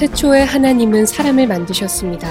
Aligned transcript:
태초에 0.00 0.44
하나님은 0.44 1.04
사람을 1.04 1.46
만드셨습니다. 1.46 2.26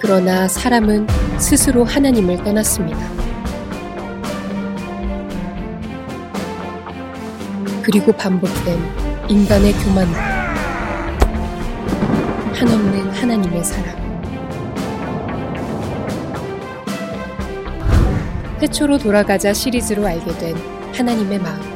그러나 0.00 0.48
사람은 0.48 1.06
스스로 1.38 1.84
하나님을 1.84 2.42
떠났습니다. 2.42 2.98
그리고 7.82 8.10
반복된 8.12 8.78
인간의 9.28 9.74
교만, 9.84 10.06
한없는 12.54 13.10
하나님의 13.10 13.62
사랑. 13.62 13.94
태초로 18.60 18.96
돌아가자 18.96 19.52
시리즈로 19.52 20.06
알게 20.06 20.38
된 20.38 20.56
하나님의 20.94 21.38
마음. 21.38 21.73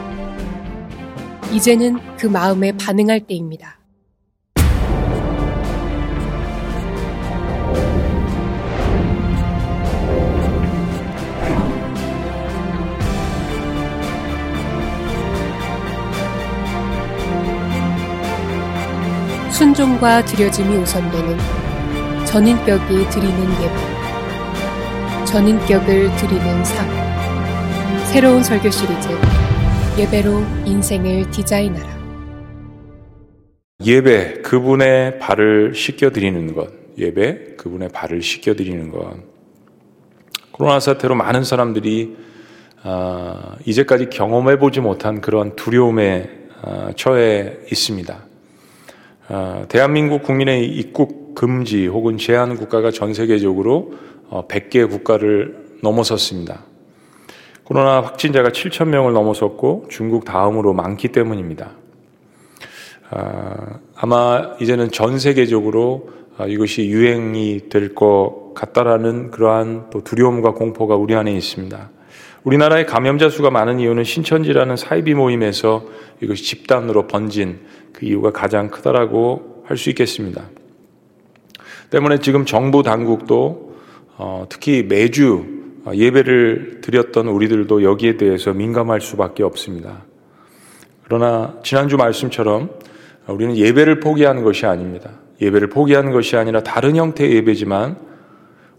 이제는 1.53 1.99
그 2.17 2.27
마음에 2.27 2.73
반응할 2.73 3.21
때입니다. 3.21 3.79
순종과 19.51 20.25
드려짐이 20.27 20.77
우선되는 20.77 21.39
전인격이 22.27 23.09
드리는 23.11 23.53
예배. 23.63 25.25
전인격을 25.25 26.15
드리는 26.17 26.65
삶. 26.65 26.87
새로운 28.07 28.45
설교 28.45 28.71
시리즈 28.71 29.09
예배로 29.99 30.31
인생을 30.65 31.29
디자인하라. 31.33 31.99
예배 33.85 34.43
그분의 34.43 35.19
발을 35.19 35.75
씻겨 35.75 36.11
드리는 36.11 36.55
것. 36.55 36.71
예배 36.97 37.57
그분의 37.57 37.89
발을 37.89 38.23
씻겨 38.23 38.55
드리는 38.55 38.93
것. 38.93 39.17
코로나 40.53 40.79
사태로 40.79 41.17
많은 41.17 41.43
사람들이 41.43 42.17
아, 42.85 43.57
이제까지 43.67 44.09
경험해 44.09 44.61
보지 44.61 44.79
못한 44.79 45.21
그런 45.21 45.57
두려움에 45.57 46.31
아, 46.63 46.93
처해 46.95 47.57
있습니다. 47.73 48.25
아, 49.31 49.65
대한민국 49.69 50.23
국민의 50.23 50.65
입국 50.65 51.35
금지 51.35 51.89
혹은 51.89 52.19
제한 52.19 52.57
국가가 52.57 52.93
전 52.93 53.15
세계적으로 53.15 53.95
100개 54.31 54.85
어, 54.85 54.87
국가를 54.87 55.79
넘어섰습니다. 55.83 56.68
코로나 57.69 58.01
확진자가 58.01 58.49
7천 58.49 58.89
명을 58.89 59.13
넘어섰고 59.13 59.89
중국 59.91 60.25
다음으로 60.25 60.73
많기 60.73 61.09
때문입니다. 61.09 61.73
아, 63.11 63.79
아마 63.95 64.55
이제는 64.59 64.91
전 64.91 65.19
세계적으로 65.19 66.09
아, 66.39 66.47
이것이 66.47 66.87
유행이 66.89 67.69
될 67.69 67.95
것 67.95 68.53
같다라는 68.55 69.31
그러한 69.31 69.91
또 69.91 70.03
두려움과 70.03 70.55
공포가 70.55 70.97
우리 70.97 71.15
안에 71.15 71.31
있습니다. 71.31 71.91
우리나라의 72.45 72.87
감염자 72.87 73.29
수가 73.29 73.51
많은 73.51 73.81
이유는 73.81 74.03
신천지라는 74.03 74.77
사이비 74.77 75.13
모임에서 75.13 75.85
이것이 76.23 76.45
집단으로 76.45 77.07
번진 77.07 77.61
그 77.93 78.07
이유가 78.07 78.33
가장 78.33 78.71
크다라고 78.71 79.65
할 79.67 79.77
수 79.77 79.91
있겠습니다. 79.91 80.49
때문에 81.91 82.21
지금 82.21 82.47
정부 82.47 82.83
당국도 82.83 83.75
어, 84.17 84.47
특히 84.49 84.83
매주 84.83 85.58
예배를 85.95 86.81
드렸던 86.83 87.29
우리들도 87.29 87.83
여기에 87.83 88.17
대해서 88.17 88.53
민감할 88.53 89.01
수밖에 89.01 89.43
없습니다. 89.43 90.05
그러나 91.05 91.59
지난주 91.63 91.97
말씀처럼 91.97 92.71
우리는 93.27 93.57
예배를 93.57 94.01
포기하는 94.01 94.43
것이 94.43 94.67
아닙니다. 94.67 95.11
예배를 95.41 95.69
포기하는 95.69 96.13
것이 96.13 96.37
아니라 96.37 96.63
다른 96.63 96.97
형태의 96.97 97.33
예배지만 97.37 97.97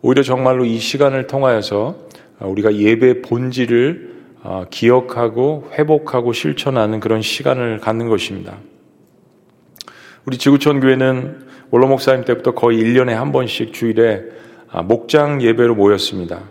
오히려 0.02 0.24
정말로 0.24 0.66
이 0.66 0.78
시간을 0.78 1.28
통하여서 1.28 2.08
우리가 2.40 2.76
예배 2.76 3.22
본질을 3.22 4.10
어, 4.42 4.64
기억하고 4.70 5.70
회복하고 5.74 6.32
실천하는 6.32 7.02
그런 7.02 7.22
시간을 7.22 7.80
갖는 7.80 8.08
것입니다. 8.08 8.58
우리 10.26 10.38
지구촌 10.38 10.80
교회는 10.80 11.48
원로 11.72 11.88
목사님 11.88 12.24
때부터 12.24 12.54
거의 12.54 12.82
1년에 12.82 13.10
한 13.10 13.32
번씩 13.32 13.74
주일에 13.74 14.24
아, 14.72 14.82
목장 14.82 15.42
예배로 15.42 15.76
모였습니다. 15.76 16.44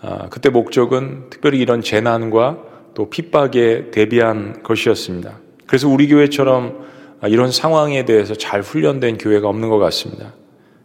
아, 0.00 0.28
그때 0.28 0.48
목적은 0.48 1.24
특별히 1.30 1.58
이런 1.58 1.80
재난과 1.80 2.58
또 2.94 3.10
핍박에 3.10 3.90
대비한 3.90 4.62
것이었습니다. 4.62 5.38
그래서 5.66 5.88
우리 5.88 6.08
교회처럼 6.08 6.86
아, 7.20 7.28
이런 7.28 7.50
상황에 7.50 8.04
대해서 8.04 8.34
잘 8.34 8.60
훈련된 8.60 9.18
교회가 9.18 9.48
없는 9.48 9.68
것 9.68 9.78
같습니다. 9.78 10.34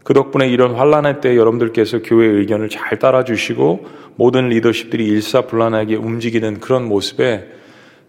그 0.03 0.13
덕분에 0.13 0.49
이런 0.49 0.75
환란할 0.75 1.21
때 1.21 1.37
여러분들께서 1.37 2.01
교회의 2.01 2.39
의견을 2.39 2.69
잘 2.69 2.99
따라주시고 2.99 3.85
모든 4.15 4.49
리더십들이 4.49 5.05
일사불란하게 5.05 5.95
움직이는 5.95 6.59
그런 6.59 6.87
모습에 6.87 7.47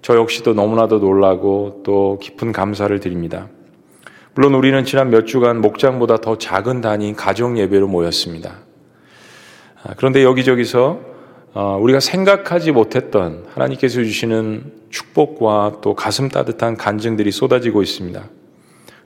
저 0.03 0.17
역시도 0.17 0.55
너무나도 0.55 0.99
놀라고 0.99 1.83
또 1.85 2.19
깊은 2.21 2.53
감사를 2.53 2.99
드립니다. 3.01 3.49
물론 4.35 4.55
우리는 4.55 4.85
지난 4.85 5.11
몇 5.11 5.27
주간 5.27 5.61
목장보다 5.61 6.17
더 6.17 6.37
작은 6.37 6.81
단위 6.81 7.15
가정 7.15 7.57
예배로 7.57 7.87
모였습니다. 7.87 8.59
아, 9.85 9.93
그런데 9.97 10.25
여기저기서 10.25 11.01
어, 11.53 11.79
우리가 11.81 12.01
생각하지 12.01 12.73
못했던 12.73 13.45
하나님께서 13.55 14.03
주시는 14.03 14.73
축복과 14.91 15.79
또 15.83 15.95
가슴 15.95 16.29
따뜻한 16.29 16.77
간증들이 16.77 17.31
쏟아지고 17.31 17.83
있습니다. 17.83 18.25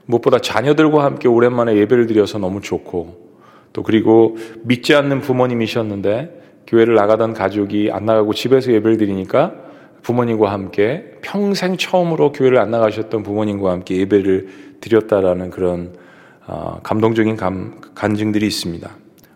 무엇보다 0.05 0.39
자녀들과 0.39 1.03
함께 1.03 1.27
오랜만에 1.27 1.75
예배를 1.75 2.07
드려서 2.07 2.39
너무 2.39 2.61
좋고 2.61 3.29
또 3.73 3.83
그리고 3.83 4.37
믿지 4.63 4.95
않는 4.95 5.21
부모님이셨는데 5.21 6.63
교회를 6.65 6.95
나가던 6.95 7.33
가족이 7.33 7.91
안 7.91 8.05
나가고 8.05 8.33
집에서 8.33 8.71
예배를 8.71 8.97
드리니까 8.97 9.53
부모님과 10.01 10.51
함께 10.51 11.11
평생 11.21 11.77
처음으로 11.77 12.31
교회를 12.31 12.57
안 12.57 12.71
나가셨던 12.71 13.21
부모님과 13.21 13.71
함께 13.71 13.97
예배를 13.97 14.47
드렸다라는 14.81 15.49
그런 15.51 15.93
어, 16.47 16.79
감동적인 16.81 17.35
감, 17.35 17.81
간증들이 17.93 18.47
있습니다. 18.47 18.89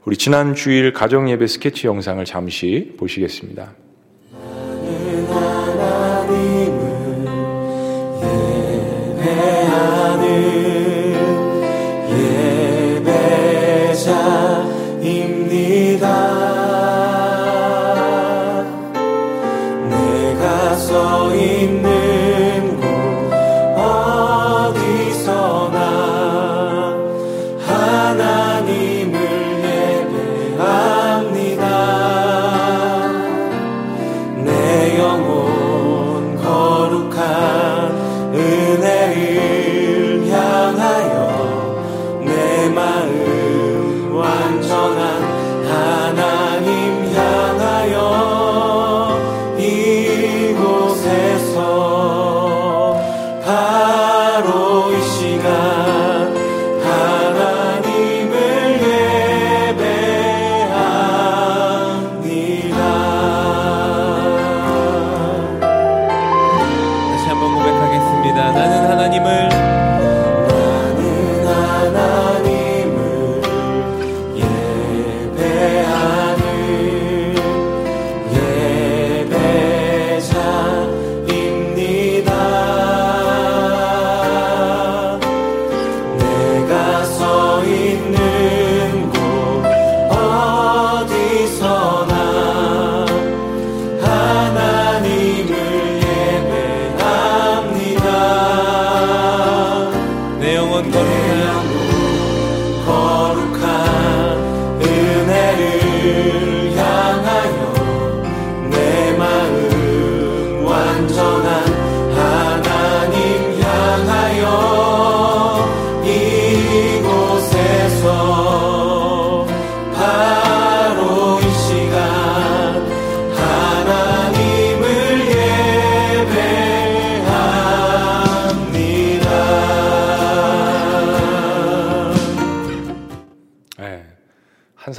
우리 0.05 0.17
지난 0.17 0.53
주일 0.53 0.91
가정 0.91 1.29
예배 1.29 1.47
스케치 1.47 1.87
영상을 1.87 2.23
잠시 2.25 2.93
보시겠습니다. 2.97 3.82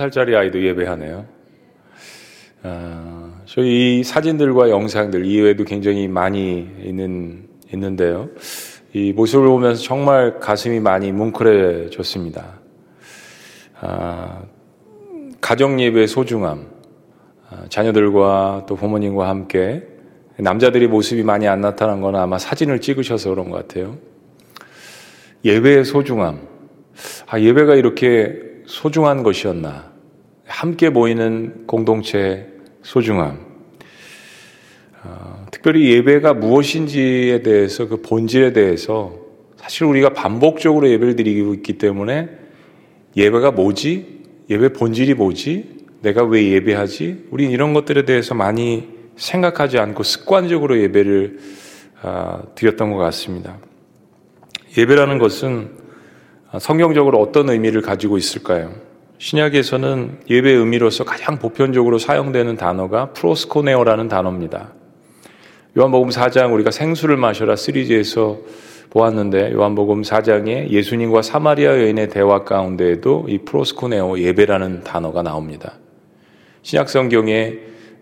살짜리 0.04 0.36
아이도 0.36 0.62
예배하네요. 0.62 1.24
아, 2.62 3.32
저희 3.46 4.00
이 4.00 4.04
사진들과 4.04 4.68
영상들 4.68 5.24
이외에도 5.24 5.64
굉장히 5.64 6.08
많이 6.08 6.68
있는, 6.82 7.48
있는데요. 7.72 8.28
이 8.92 9.12
모습을 9.14 9.46
보면서 9.46 9.82
정말 9.82 10.40
가슴이 10.40 10.80
많이 10.80 11.10
뭉클해졌습니다. 11.10 12.60
아, 13.80 14.42
가정 15.40 15.80
예배의 15.80 16.06
소중함, 16.06 16.66
아, 17.48 17.64
자녀들과 17.70 18.66
또 18.68 18.76
부모님과 18.76 19.26
함께 19.26 19.84
남자들이 20.36 20.86
모습이 20.86 21.22
많이 21.22 21.48
안 21.48 21.62
나타난 21.62 22.02
건 22.02 22.16
아마 22.16 22.38
사진을 22.38 22.82
찍으셔서 22.82 23.30
그런 23.30 23.48
것 23.48 23.56
같아요. 23.56 23.96
예배의 25.46 25.86
소중함. 25.86 26.46
아, 27.26 27.40
예배가 27.40 27.74
이렇게 27.76 28.54
소중한 28.66 29.22
것이었나. 29.22 29.93
함께 30.46 30.90
모이는 30.90 31.66
공동체의 31.66 32.46
소중함. 32.82 33.38
어, 35.02 35.46
특별히 35.50 35.90
예배가 35.92 36.34
무엇인지에 36.34 37.42
대해서 37.42 37.88
그 37.88 38.00
본질에 38.00 38.52
대해서 38.52 39.18
사실 39.56 39.84
우리가 39.84 40.10
반복적으로 40.10 40.88
예배를 40.88 41.16
드리고 41.16 41.54
있기 41.54 41.78
때문에 41.78 42.28
예배가 43.16 43.52
뭐지? 43.52 44.22
예배 44.50 44.74
본질이 44.74 45.14
뭐지? 45.14 45.74
내가 46.02 46.22
왜 46.24 46.50
예배하지? 46.50 47.28
우리 47.30 47.50
이런 47.50 47.72
것들에 47.72 48.04
대해서 48.04 48.34
많이 48.34 48.88
생각하지 49.16 49.78
않고 49.78 50.02
습관적으로 50.02 50.78
예배를 50.78 51.38
어, 52.02 52.42
드렸던 52.54 52.90
것 52.90 52.98
같습니다. 52.98 53.58
예배라는 54.76 55.18
것은 55.18 55.70
성경적으로 56.60 57.18
어떤 57.20 57.48
의미를 57.48 57.80
가지고 57.80 58.18
있을까요? 58.18 58.74
신약에서는 59.18 60.20
예배 60.28 60.50
의미로서 60.50 61.04
가장 61.04 61.38
보편적으로 61.38 61.98
사용되는 61.98 62.56
단어가 62.56 63.12
프로스코네오라는 63.12 64.08
단어입니다. 64.08 64.72
요한복음 65.78 66.10
4장 66.10 66.52
우리가 66.52 66.70
생수를 66.70 67.16
마셔라 67.16 67.56
시리즈에서 67.56 68.38
보았는데 68.90 69.52
요한복음 69.52 70.02
4장에 70.02 70.70
예수님과 70.70 71.22
사마리아 71.22 71.72
여인의 71.72 72.08
대화 72.10 72.44
가운데에도 72.44 73.26
이 73.28 73.38
프로스코네오 73.38 74.18
예배라는 74.18 74.84
단어가 74.84 75.22
나옵니다. 75.22 75.74
신약 76.62 76.88
성경에 76.88 77.54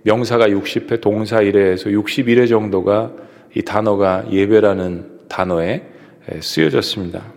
명사가 0.03 0.49
60회, 0.49 1.01
동사 1.01 1.39
1회에서 1.39 1.87
61회 1.87 2.49
정도가 2.49 3.13
이 3.55 3.63
단어가 3.63 4.25
예배라는 4.31 5.29
단어에 5.29 5.83
쓰여졌습니다. 6.41 7.33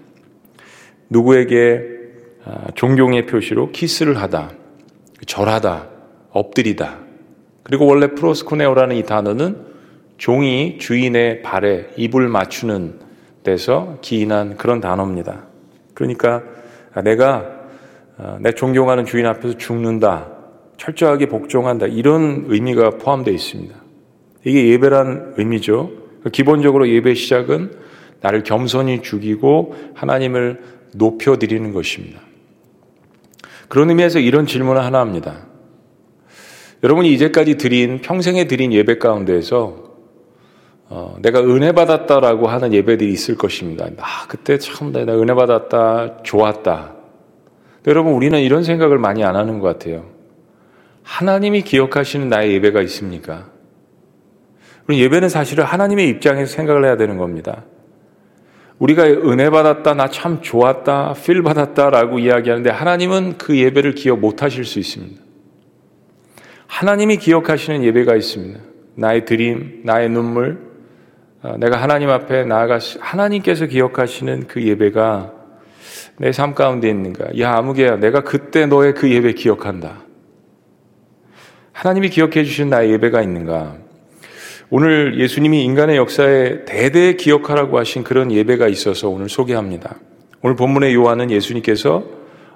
누구에게 1.10 1.82
아, 1.90 1.95
존경의 2.76 3.26
표시로 3.26 3.72
키스를 3.72 4.18
하다, 4.18 4.52
절하다, 5.26 5.90
엎드리다. 6.32 7.00
그리고 7.64 7.88
원래 7.88 8.08
프로스코네오라는 8.08 8.96
이 8.96 9.04
단어는 9.04 9.66
종이 10.18 10.78
주인의 10.78 11.42
발에 11.42 11.90
입을 11.98 12.28
맞추는 12.28 13.00
데서 13.44 13.98
기인한 14.02 14.58
그런 14.58 14.80
단어입니다. 14.80 15.46
그러니까 15.94 16.44
내가 17.04 17.52
아, 18.18 18.38
내 18.40 18.54
존경하는 18.54 19.06
주인 19.06 19.26
앞에서 19.26 19.58
죽는다, 19.58 20.30
철저하게 20.78 21.28
복종한다 21.28 21.86
이런 21.88 22.46
의미가 22.48 22.92
포함되어 22.92 23.34
있습니다. 23.34 23.76
이게 24.46 24.70
예배란 24.70 25.34
의미죠. 25.38 25.92
기본적으로 26.32 26.88
예배 26.88 27.14
시작은 27.14 27.72
나를 28.22 28.44
겸손히 28.44 29.02
죽이고 29.02 29.76
하나님을 29.96 30.62
높여드리는 30.94 31.74
것입니다. 31.74 32.22
그런 33.68 33.90
의미에서 33.90 34.20
이런 34.20 34.46
질문을 34.46 34.84
하나 34.84 35.00
합니다. 35.00 35.48
여러분이 36.84 37.12
이제까지 37.14 37.56
드린, 37.56 38.02
평생에 38.02 38.46
드린 38.46 38.72
예배 38.72 38.98
가운데에서 38.98 39.86
어, 40.88 41.16
내가 41.20 41.40
은혜 41.40 41.72
받았다라고 41.72 42.48
하는 42.48 42.72
예배들이 42.72 43.12
있을 43.12 43.36
것입니다. 43.36 43.88
아, 43.98 44.28
그때 44.28 44.60
참 44.60 44.92
내가 44.92 45.14
은혜 45.20 45.34
받았다, 45.34 46.22
좋았다. 46.24 46.94
여러분, 47.88 48.14
우리는 48.14 48.40
이런 48.40 48.64
생각을 48.64 49.00
많이 49.00 49.24
안 49.24 49.36
하는 49.36 49.60
것 49.60 49.68
같아요. 49.68 50.06
하나님이 51.02 51.64
기억하시는 51.64 52.30
나의 52.30 52.54
예배가 52.54 52.82
있습니까? 52.84 53.50
예배는 54.90 55.30
사실은 55.30 55.64
하나님의 55.64 56.08
입장에서 56.10 56.54
생각을 56.54 56.86
해야 56.86 56.98
되는 56.98 57.18
겁니다. 57.18 57.64
우리가 58.80 59.04
은혜 59.06 59.50
받았다, 59.50 59.94
나 59.94 60.08
참 60.10 60.42
좋았다, 60.42 61.14
필 61.24 61.42
받았다라고 61.44 62.20
이야기하는데 62.20 62.70
하나님은 62.70 63.38
그 63.38 63.58
예배를 63.58 63.96
기억 63.96 64.20
못 64.20 64.44
하실 64.44 64.66
수 64.66 64.80
있습니다. 64.80 65.22
하나님이 66.68 67.18
기억하시는 67.18 67.84
예배가 67.84 68.16
있습니다. 68.16 68.60
나의 68.96 69.26
드림, 69.26 69.82
나의 69.86 70.10
눈물, 70.10 70.60
어, 71.42 71.56
내가 71.58 71.78
하나님 71.82 72.10
앞에 72.10 72.44
나아가 72.44 72.80
하나님께서 73.00 73.66
기억하시는 73.68 74.48
그 74.48 74.62
예배가 74.62 75.32
내 76.18 76.32
삶 76.32 76.54
가운데 76.56 76.90
있는가? 76.90 77.38
야, 77.40 77.54
아무개야, 77.56 77.98
내가 77.98 78.22
그때 78.22 78.66
너의 78.66 78.94
그 78.94 79.10
예배 79.12 79.34
기억한다. 79.34 80.04
하나님이 81.74 82.10
기억해 82.10 82.44
주신 82.46 82.70
나의 82.70 82.92
예배가 82.92 83.22
있는가? 83.22 83.78
오늘 84.70 85.20
예수님이 85.20 85.64
인간의 85.64 85.96
역사에 85.98 86.66
대대 86.66 87.14
기억하라고 87.14 87.78
하신 87.78 88.04
그런 88.04 88.32
예배가 88.32 88.68
있어서 88.68 89.10
오늘 89.10 89.30
소개합니다. 89.30 89.98
오늘 90.42 90.56
본문의 90.56 90.96
요한은 90.96 91.30
예수님께서 91.30 92.04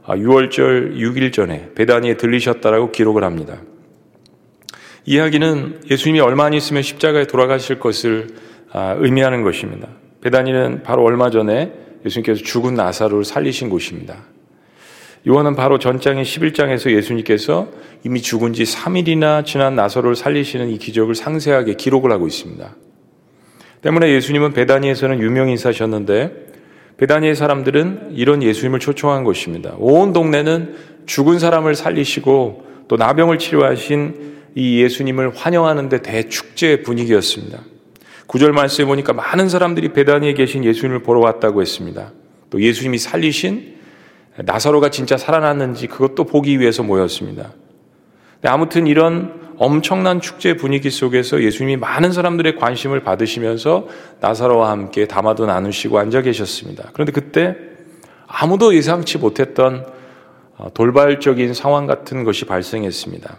6월절 0.06 0.92
아, 0.92 0.96
6일 0.96 1.32
전에 1.32 1.70
베다니에 1.76 2.18
들리셨다라고 2.18 2.92
기록을 2.92 3.24
합니다. 3.24 3.62
이야기는 5.06 5.82
예수님이 5.90 6.20
얼마 6.20 6.46
안 6.46 6.54
있으면 6.54 6.82
십자가에 6.82 7.26
돌아가실 7.26 7.80
것을 7.80 8.28
아, 8.72 8.96
의미하는 8.98 9.44
것입니다. 9.44 9.88
베다니는 10.22 10.82
바로 10.84 11.04
얼마 11.04 11.30
전에 11.30 11.72
예수님께서 12.06 12.44
죽은 12.44 12.74
나사로를 12.74 13.24
살리신 13.24 13.70
곳입니다. 13.70 14.24
요한은 15.28 15.56
바로 15.56 15.80
전장의 15.80 16.24
11장에서 16.24 16.92
예수님께서 16.92 17.68
이미 18.06 18.22
죽은 18.22 18.54
지 18.54 18.64
3일이나 18.64 19.46
지난 19.46 19.76
나사로를 19.76 20.16
살리시는 20.16 20.70
이 20.70 20.78
기적을 20.78 21.16
상세하게 21.16 21.74
기록을 21.74 22.12
하고 22.12 22.28
있습니다. 22.28 22.76
때문에 23.82 24.12
예수님은 24.14 24.54
베다니에서는 24.54 25.20
유명 25.22 25.50
인사셨는데 25.50 26.48
베다니의 26.98 27.36
사람들은 27.36 28.12
이런 28.14 28.44
예수님을 28.44 28.80
초청한 28.80 29.24
것입니다. 29.24 29.74
온 29.78 30.14
동네는 30.14 30.76
죽은 31.06 31.40
사람을 31.40 31.76
살리시고 31.76 32.68
또 32.88 32.96
나병을 32.98 33.40
치료하신 33.40 34.30
이 34.56 34.82
예수님을 34.82 35.36
환영하는데 35.36 36.02
대축제 36.02 36.82
분위기였습니다. 36.82 37.60
구절 38.28 38.52
말씀에 38.52 38.86
보니까 38.86 39.14
많은 39.14 39.50
사람들이 39.50 39.94
베다니에 39.94 40.34
계신 40.34 40.64
예수님을 40.64 41.04
보러 41.04 41.20
왔다고 41.20 41.62
했습니다. 41.62 42.12
또 42.50 42.62
예수님이 42.62 42.98
살리신 42.98 43.79
나사로가 44.46 44.90
진짜 44.90 45.18
살아났는지 45.18 45.88
그것도 45.88 46.26
보기 46.26 46.60
위해서 46.60 46.84
모였습니다. 46.84 47.54
아무튼 48.44 48.88
이런 48.88 49.54
엄청난 49.58 50.22
축제 50.22 50.56
분위기 50.56 50.90
속에서 50.90 51.44
예수님이 51.44 51.76
많은 51.76 52.14
사람들의 52.14 52.56
관심을 52.56 53.04
받으시면서 53.04 53.88
나사로와 54.22 54.72
함께 54.72 55.06
담화도 55.06 55.46
나누시고 55.46 56.00
앉아 56.00 56.22
계셨습니다. 56.22 56.92
그런데 56.94 57.12
그때 57.12 57.58
아무도 58.26 58.74
예상치 58.74 59.18
못했던 59.18 59.86
어, 60.56 60.70
돌발적인 60.74 61.54
상황 61.54 61.88
같은 61.88 62.24
것이 62.24 62.46
발생했습니다. 62.46 63.38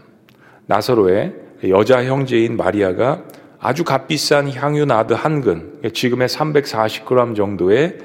나사로의 0.67 1.35
여자 1.69 2.05
형제인 2.05 2.57
마리아가 2.57 3.23
아주 3.59 3.85
값비싼 3.85 4.51
향유 4.51 4.87
나드 4.87 5.15
한 5.15 5.41
근, 5.41 5.81
지금의 5.93 6.29
340g 6.29 7.37
정도의 7.37 7.99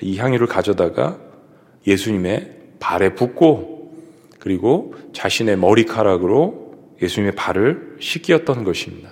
이 0.00 0.18
향유를 0.18 0.46
가져다가 0.46 1.16
예수님의 1.86 2.50
발에 2.80 3.14
붓고 3.14 3.92
그리고 4.38 4.94
자신의 5.12 5.56
머리카락으로 5.56 6.74
예수님의 7.02 7.34
발을 7.34 7.96
씻겼던 8.00 8.64
것입니다. 8.64 9.10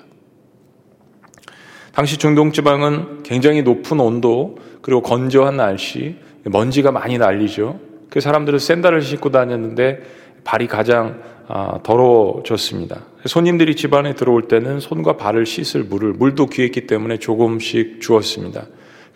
당시 1.92 2.18
중동 2.18 2.52
지방은 2.52 3.22
굉장히 3.22 3.62
높은 3.62 4.00
온도 4.00 4.58
그리고 4.82 5.00
건조한 5.02 5.56
날씨 5.56 6.16
먼지가 6.44 6.90
많이 6.90 7.18
날리죠. 7.18 7.80
그 8.10 8.20
사람들은 8.20 8.58
샌들을 8.58 9.00
신고 9.02 9.30
다녔는데 9.30 10.02
발이 10.44 10.66
가장 10.66 11.20
아, 11.46 11.80
더러워졌습니다. 11.82 13.04
손님들이 13.26 13.76
집 13.76 13.92
안에 13.92 14.14
들어올 14.14 14.48
때는 14.48 14.80
손과 14.80 15.16
발을 15.16 15.46
씻을 15.46 15.84
물을 15.84 16.12
물도 16.12 16.46
귀했기 16.46 16.86
때문에 16.86 17.18
조금씩 17.18 18.00
주었습니다. 18.00 18.66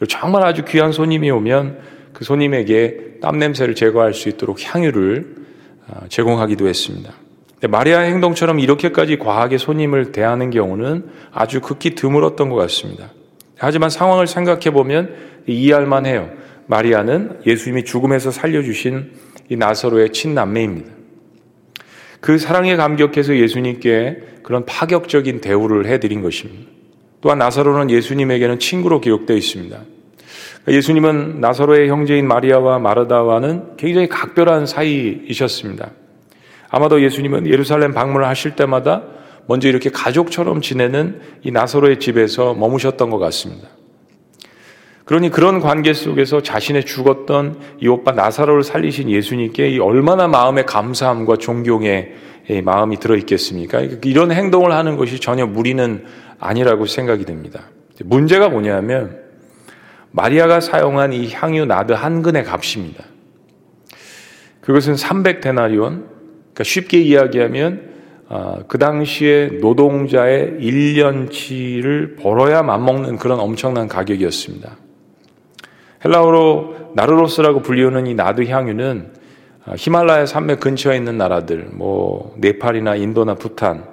정말 0.09 0.45
아주 0.45 0.65
귀한 0.65 0.93
손님이 0.93 1.31
오면 1.31 1.79
그 2.19 2.25
손님에게 2.25 3.21
땀 3.21 3.39
냄새를 3.39 3.77
제거할 3.77 4.13
수 4.13 4.29
있도록 4.29 4.59
향유를 4.61 5.37
아, 5.87 6.01
제공하기도 6.09 6.67
했습니다. 6.67 7.13
마리아의 7.69 8.11
행동처럼 8.11 8.59
이렇게까지 8.59 9.19
과하게 9.19 9.57
손님을 9.57 10.11
대하는 10.11 10.51
경우는 10.51 11.07
아주 11.31 11.61
극히 11.61 11.95
드물었던 11.95 12.49
것 12.49 12.57
같습니다. 12.57 13.13
하지만 13.57 13.89
상황을 13.89 14.27
생각해 14.27 14.73
보면 14.73 15.15
이해할 15.47 15.87
만 15.87 16.07
해요. 16.07 16.29
마리아는 16.67 17.39
예수님이 17.47 17.85
죽음에서 17.85 18.33
살려주신 18.33 19.13
이 19.51 19.57
나사로의 19.57 20.11
친남매입니다. 20.11 20.91
그 22.21 22.39
사랑에 22.39 22.75
감격해서 22.75 23.37
예수님께 23.37 24.23
그런 24.43 24.67
파격적인 24.67 25.41
대우를 25.41 25.87
해드린 25.87 26.21
것입니다. 26.23 26.69
또한 27.21 27.39
나사로는 27.39 27.91
예수님에게는 27.91 28.59
친구로 28.59 29.01
기록되어 29.01 29.37
있습니다. 29.37 29.98
예수님은 30.69 31.41
나사로의 31.41 31.89
형제인 31.89 32.27
마리아와 32.27 32.79
마르다와는 32.79 33.77
굉장히 33.77 34.09
각별한 34.09 34.67
사이이셨습니다. 34.67 35.91
아마도 36.71 37.03
예수님은 37.03 37.47
예루살렘 37.47 37.93
방문을 37.95 38.27
하실 38.27 38.57
때마다 38.57 39.03
먼저 39.47 39.69
이렇게 39.69 39.91
가족처럼 39.91 40.61
지내는 40.61 41.21
이 41.43 41.51
나사로의 41.51 42.01
집에서 42.01 42.55
머무셨던 42.55 43.11
것 43.11 43.19
같습니다. 43.19 43.69
그러니 45.07 45.31
그런 45.31 45.61
관계 45.61 45.95
속에서 45.95 46.43
자신의 46.43 46.85
죽었던 46.85 47.59
이 47.81 47.89
오빠 47.89 48.13
나사로를 48.13 48.63
살리신 48.63 49.09
예수님께 49.09 49.79
얼마나 49.81 50.29
마음의 50.29 50.67
감사함과 50.67 51.37
존경의 51.37 52.13
마음이 52.63 52.99
들어있겠습니까? 52.99 53.81
이런 54.05 54.33
행동을 54.33 54.73
하는 54.73 54.97
것이 54.97 55.19
전혀 55.19 55.47
무리는 55.47 56.05
아니라고 56.39 56.85
생각이 56.85 57.25
됩니다. 57.25 57.71
문제가 58.05 58.51
뭐냐면 58.51 59.28
마리아가 60.11 60.61
사용한 60.61 61.13
이 61.13 61.31
향유 61.31 61.67
나드 61.67 61.93
한 61.93 62.23
근의 62.23 62.45
값입니다. 62.45 63.05
그것은 64.61 64.95
300데나리온, 64.95 65.79
그러니까 65.79 66.65
쉽게 66.65 67.01
이야기하면 67.01 67.89
아, 68.31 68.59
그 68.69 68.79
당시에 68.79 69.47
노동자의 69.61 70.59
1년치를 70.61 72.21
벌어야 72.21 72.63
맞먹는 72.63 73.17
그런 73.17 73.41
엄청난 73.41 73.89
가격이었습니다. 73.89 74.77
헬라어로 76.05 76.93
나르로스라고 76.95 77.63
불리우는 77.63 78.07
이 78.07 78.15
나드 78.15 78.45
향유는 78.47 79.13
아, 79.65 79.75
히말라야 79.77 80.27
산맥 80.27 80.61
근처에 80.61 80.97
있는 80.97 81.17
나라들, 81.17 81.69
뭐 81.73 82.35
네팔이나 82.39 82.97
인도나 82.97 83.35
부탄, 83.35 83.85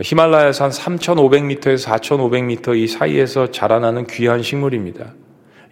히말라야 0.00 0.52
산 0.52 0.70
3,500m에서 0.70 1.84
4,500m 1.84 2.76
이 2.76 2.86
사이에서 2.86 3.50
자라나는 3.50 4.06
귀한 4.06 4.42
식물입니다. 4.42 5.14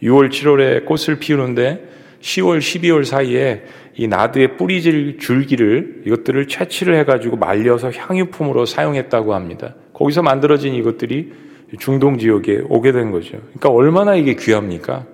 6월, 0.03 0.31
7월에 0.31 0.85
꽃을 0.85 1.21
피우는데 1.21 1.89
10월, 2.21 2.59
12월 2.59 3.05
사이에 3.05 3.63
이 3.95 4.09
나드의 4.09 4.57
뿌리질 4.57 5.19
줄기를 5.19 6.03
이것들을 6.07 6.49
채취를 6.49 6.97
해가지고 6.99 7.37
말려서 7.37 7.93
향유품으로 7.93 8.67
사용했다고 8.67 9.33
합니다. 9.33 9.75
거기서 9.93 10.23
만들어진 10.23 10.75
이것들이 10.75 11.33
중동 11.79 12.19
지역에 12.19 12.63
오게 12.69 12.93
된 12.93 13.13
거죠. 13.13 13.39
그러니까 13.39 13.71
얼마나 13.71 14.17
이게 14.17 14.35
귀합니까? 14.35 15.07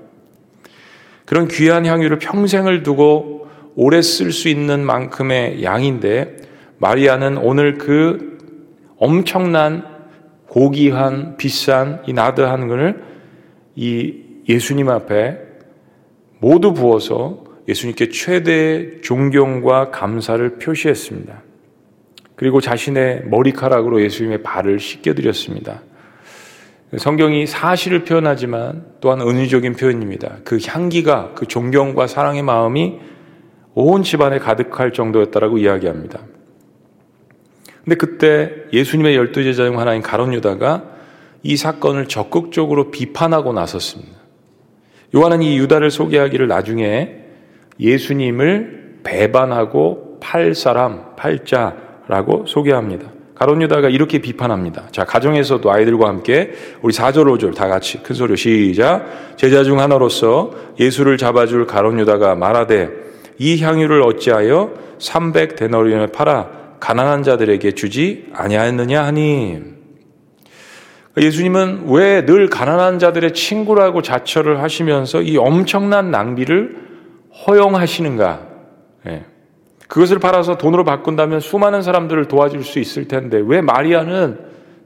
그런 1.27 1.49
귀한 1.49 1.85
향유를 1.85 2.19
평생을 2.19 2.83
두고 2.83 3.47
오래 3.75 4.01
쓸 4.01 4.33
수 4.33 4.49
있는 4.49 4.85
만큼의 4.85 5.63
양인데 5.63 6.37
마리아는 6.79 7.37
오늘 7.39 7.79
그 7.79 8.32
엄청난 9.03 9.85
고귀한 10.47 11.37
비싼 11.37 12.05
이 12.07 12.13
나드한 12.13 12.69
것을 12.69 13.03
이 13.75 14.15
예수님 14.49 14.89
앞에 14.89 15.39
모두 16.39 16.73
부어서 16.73 17.43
예수님께 17.69 18.11
최대의 18.11 19.03
존경과 19.03 19.91
감사를 19.91 20.59
표시했습니다. 20.59 21.43
그리고 22.37 22.61
자신의 22.61 23.25
머리카락으로 23.27 24.01
예수님의 24.03 24.45
발을 24.45 24.79
씻겨드렸습니다. 24.79 25.83
성경이 26.97 27.49
사실을 27.49 28.05
표현하지만 28.05 28.87
또한 29.01 29.21
은유적인 29.21 29.75
표현입니다. 29.75 30.37
그 30.45 30.59
향기가 30.65 31.33
그 31.35 31.49
존경과 31.49 32.07
사랑의 32.07 32.43
마음이 32.43 33.01
온 33.75 34.05
집안에 34.05 34.39
가득할 34.39 34.93
정도였다라고 34.93 35.59
이야기합니다. 35.59 36.21
근데 37.85 37.97
그때 37.97 38.53
예수님의 38.73 39.17
열두 39.17 39.43
제자 39.43 39.65
중 39.65 39.79
하나인 39.81 40.03
가론 40.03 40.33
유다가 40.35 40.85
이 41.43 41.57
사건을 41.57 42.07
적극적으로 42.07 42.91
비판하고 42.91 43.53
나섰습니다. 43.53 44.13
요한은 45.15 45.43
이 45.43 45.59
유다를 45.59 45.91
소개하기를 45.91 46.47
나중에 46.47 47.17
예수님을 47.81 49.01
배반하고 49.03 50.19
팔 50.21 50.55
사람, 50.55 51.17
팔자라고 51.17 52.47
소개합니다. 52.47 53.11
가론 53.35 53.61
유다가 53.61 53.89
이렇게 53.89 54.21
비판합니다. 54.21 54.87
자, 54.93 55.05
가정에서도 55.05 55.69
아이들과 55.71 56.07
함께 56.07 56.53
우리 56.81 56.95
4절, 56.95 57.25
5절 57.25 57.57
다 57.57 57.67
같이 57.67 58.01
큰 58.01 58.15
소리로 58.15 58.37
시작. 58.37 59.35
제자 59.37 59.65
중 59.65 59.81
하나로서 59.81 60.53
예수를 60.79 61.17
잡아줄 61.17 61.67
가론 61.67 61.99
유다가 61.99 62.37
말하되 62.37 62.91
이 63.39 63.61
향유를 63.61 64.03
어찌하여 64.03 64.75
300 64.99 65.57
데너리온에 65.57 66.07
팔아 66.07 66.62
가난한 66.83 67.23
자들에게 67.23 67.73
주지 67.73 68.27
아니하였느냐 68.33 69.05
하니 69.05 69.61
예수님은 71.17 71.85
왜 71.87 72.27
늘 72.27 72.49
가난한 72.49 72.99
자들의 72.99 73.35
친구라고 73.35 74.03
자처를 74.03 74.61
하시면서 74.61 75.23
이 75.23 75.37
엄청난 75.37 76.11
낭비를 76.11 76.77
허용하시는가? 77.47 78.49
예. 79.07 79.25
그것을 79.87 80.19
팔아서 80.19 80.59
돈으로 80.59 80.83
바꾼다면 80.83 81.39
수많은 81.39 81.83
사람들을 81.83 82.27
도와줄 82.27 82.65
수 82.65 82.81
있을 82.81 83.07
텐데 83.07 83.41
왜 83.45 83.61
마리아는 83.61 84.41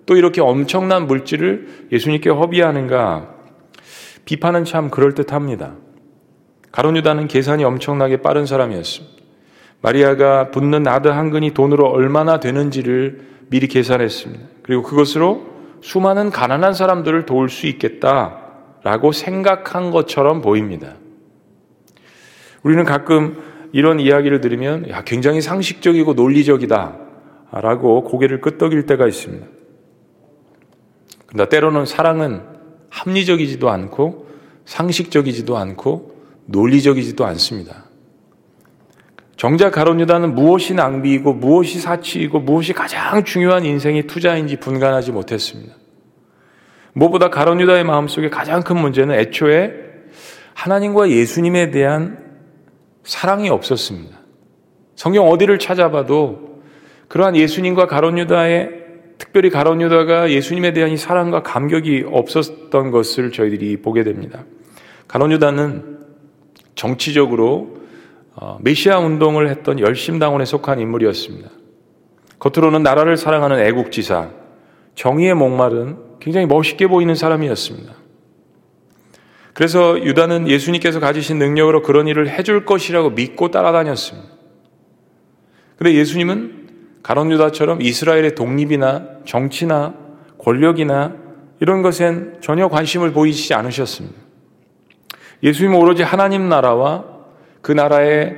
또 0.05 0.17
이렇게 0.17 0.43
엄청난 0.43 1.07
물질을 1.07 1.87
예수님께 1.93 2.29
허비하는가? 2.29 3.31
비판은 4.27 4.67
참 4.67 4.91
그럴듯합니다. 4.91 5.77
가론 6.73 6.95
유다는 6.99 7.27
계산이 7.27 7.65
엄청나게 7.65 8.19
빠른 8.19 8.45
사람이었습니다. 8.45 9.17
마리아가 9.81 10.51
붓는 10.51 10.83
나드 10.83 11.09
한 11.09 11.31
근이 11.31 11.53
돈으로 11.53 11.87
얼마나 11.87 12.41
되는지를 12.41 13.21
미리 13.49 13.69
계산했습니다. 13.69 14.45
그리고 14.63 14.83
그것으로 14.83 15.47
수많은 15.81 16.31
가난한 16.31 16.75
사람들을 16.75 17.27
도울 17.27 17.49
수 17.49 17.67
있겠다라고 17.67 19.13
생각한 19.13 19.91
것처럼 19.91 20.41
보입니다. 20.43 20.95
우리는 22.63 22.85
가끔 22.85 23.43
이런 23.73 24.01
이야기를 24.01 24.41
들으면 24.41 24.89
야, 24.89 25.05
굉장히 25.05 25.41
상식적이고 25.41 26.15
논리적이다. 26.15 26.99
라고 27.53 28.03
고개를 28.03 28.41
끄덕일 28.41 28.87
때가 28.87 29.07
있습니다. 29.07 29.47
그러나 31.27 31.49
때로는 31.49 31.87
사랑은 31.87 32.43
합리적이지도 32.91 33.71
않고 33.71 34.27
상식적이지도 34.65 35.57
않고 35.57 36.15
논리적이지도 36.47 37.25
않습니다. 37.27 37.86
정작 39.37 39.71
가론 39.71 40.01
유다는 40.01 40.35
무엇이 40.35 40.75
낭비이고 40.75 41.35
무엇이 41.35 41.79
사치이고 41.79 42.41
무엇이 42.41 42.73
가장 42.73 43.23
중요한 43.25 43.65
인생의 43.65 44.07
투자인지 44.07 44.57
분간하지 44.57 45.13
못했습니다. 45.13 45.75
무엇보다 46.95 47.29
가론 47.29 47.61
유다의 47.61 47.85
마음속에 47.85 48.31
가장 48.31 48.63
큰 48.63 48.79
문제는 48.79 49.15
애초에 49.15 49.73
하나님과 50.55 51.11
예수님에 51.11 51.71
대한 51.71 52.19
사랑이 53.05 53.51
없었습니다. 53.51 54.17
성경 54.95 55.29
어디를 55.29 55.59
찾아봐도 55.59 56.63
그러한 57.09 57.37
예수님과 57.37 57.87
가론유다의 57.87 58.71
특별히 59.19 59.51
가론유다가 59.51 60.31
예수님에 60.31 60.73
대한 60.73 60.91
이 60.91 60.97
사랑과 60.97 61.43
감격이 61.43 62.07
없었던 62.11 62.91
것을 62.91 63.31
저희들이 63.31 63.77
보게 63.83 64.03
됩니다. 64.03 64.45
가론유다는 65.07 65.99
정치적으로 66.75 67.76
어, 67.76 67.76
메시아 68.61 68.99
운동을 68.99 69.49
했던 69.49 69.81
열심당원에 69.81 70.45
속한 70.45 70.79
인물이었습니다. 70.81 71.49
겉으로는 72.39 72.83
나라를 72.83 73.17
사랑하는 73.17 73.59
애국지사, 73.61 74.31
정의의 74.95 75.35
목마른 75.35 75.97
굉장히 76.21 76.47
멋있게 76.47 76.87
보이는 76.87 77.15
사람이었습니다. 77.15 77.95
그래서 79.55 79.99
유다는 80.05 80.49
예수님께서 80.49 81.01
가지신 81.01 81.39
능력으로 81.39 81.81
그런 81.81 82.09
일을 82.09 82.29
해줄 82.29 82.67
것이라고 82.67 83.11
믿고 83.11 83.51
따라다녔습니다. 83.51 84.29
근데 85.79 85.95
예수님은 85.95 86.67
가론 87.03 87.31
유다처럼 87.33 87.81
이스라엘의 87.81 88.35
독립이나 88.35 89.07
정치나 89.25 89.95
권력이나 90.39 91.15
이런 91.61 91.81
것엔 91.81 92.39
전혀 92.43 92.69
관심을 92.69 93.13
보이시지 93.13 93.55
않으셨습니다. 93.55 94.17
예수님은 95.43 95.79
오로지 95.79 96.03
하나님 96.03 96.49
나라와 96.49 97.16
그 97.67 97.73
나라의 97.73 98.37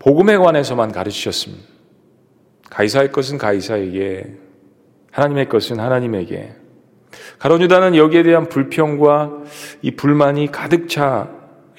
복음에 0.00 0.36
관해서만 0.36 0.90
가르치셨습니다. 0.90 1.64
가이사의 2.68 3.12
것은 3.12 3.38
가이사에게, 3.38 4.24
하나님의 5.12 5.48
것은 5.48 5.78
하나님에게. 5.78 6.52
가론유다는 7.38 7.94
여기에 7.94 8.24
대한 8.24 8.48
불평과 8.48 9.30
이 9.82 9.92
불만이 9.92 10.50
가득 10.50 10.88
차 10.88 11.30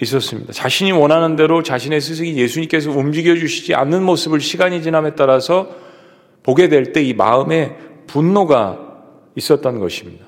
있었습니다. 0.02 0.54
자신이 0.54 0.94
원하는 0.94 1.36
대로 1.36 1.62
자신의 1.62 2.00
스승이 2.00 2.38
예수님께서 2.38 2.90
움직여 2.90 3.36
주시지 3.36 3.76
않는 3.76 4.02
모습을 4.02 4.40
시간이 4.40 4.82
지남에 4.82 5.16
따라서 5.16 5.76
보게 6.42 6.70
될 6.70 6.94
때 6.94 7.02
이 7.04 7.14
마음에 7.14 7.76
분노가 8.08 8.80
있었던 9.36 9.78
것입니다. 9.80 10.26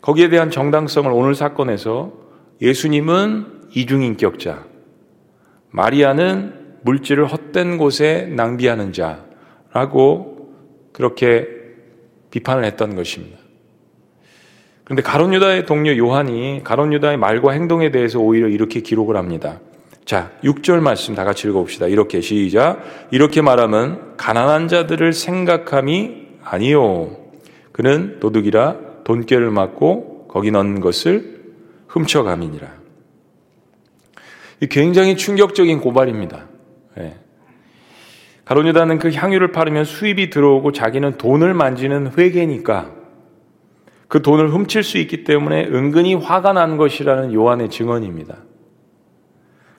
거기에 0.00 0.30
대한 0.30 0.50
정당성을 0.50 1.12
오늘 1.12 1.34
사건에서 1.34 2.14
예수님은 2.62 3.60
이중인격자, 3.74 4.69
마리아는 5.70 6.78
물질을 6.82 7.26
헛된 7.26 7.78
곳에 7.78 8.28
낭비하는 8.34 8.92
자라고 8.92 10.54
그렇게 10.92 11.46
비판을 12.30 12.64
했던 12.64 12.94
것입니다. 12.94 13.38
그런데 14.84 15.02
가론 15.02 15.32
유다의 15.34 15.66
동료 15.66 15.96
요한이 15.96 16.62
가론 16.64 16.92
유다의 16.92 17.16
말과 17.16 17.52
행동에 17.52 17.90
대해서 17.90 18.18
오히려 18.18 18.48
이렇게 18.48 18.80
기록을 18.80 19.16
합니다. 19.16 19.60
자, 20.04 20.32
6절 20.42 20.80
말씀 20.80 21.14
다 21.14 21.24
같이 21.24 21.46
읽어봅시다. 21.46 21.86
이렇게 21.86 22.20
시작. 22.20 22.82
이렇게 23.12 23.42
말하면 23.42 24.16
가난한 24.16 24.66
자들을 24.66 25.12
생각함이 25.12 26.26
아니요. 26.42 27.16
그는 27.70 28.18
도둑이라 28.18 29.04
돈깨를 29.04 29.50
맞고 29.50 30.26
거기 30.28 30.50
넣은 30.50 30.80
것을 30.80 31.40
훔쳐감이니라. 31.86 32.79
굉장히 34.68 35.16
충격적인 35.16 35.80
고발입니다. 35.80 36.46
네. 36.96 37.16
가론 38.44 38.66
유다는 38.66 38.98
그 38.98 39.10
향유를 39.12 39.52
팔으면 39.52 39.84
수입이 39.84 40.30
들어오고 40.30 40.72
자기는 40.72 41.18
돈을 41.18 41.54
만지는 41.54 42.12
회계니까 42.18 42.90
그 44.08 44.22
돈을 44.22 44.50
훔칠 44.50 44.82
수 44.82 44.98
있기 44.98 45.22
때문에 45.22 45.66
은근히 45.66 46.14
화가 46.14 46.52
난 46.52 46.76
것이라는 46.76 47.32
요한의 47.32 47.70
증언입니다. 47.70 48.38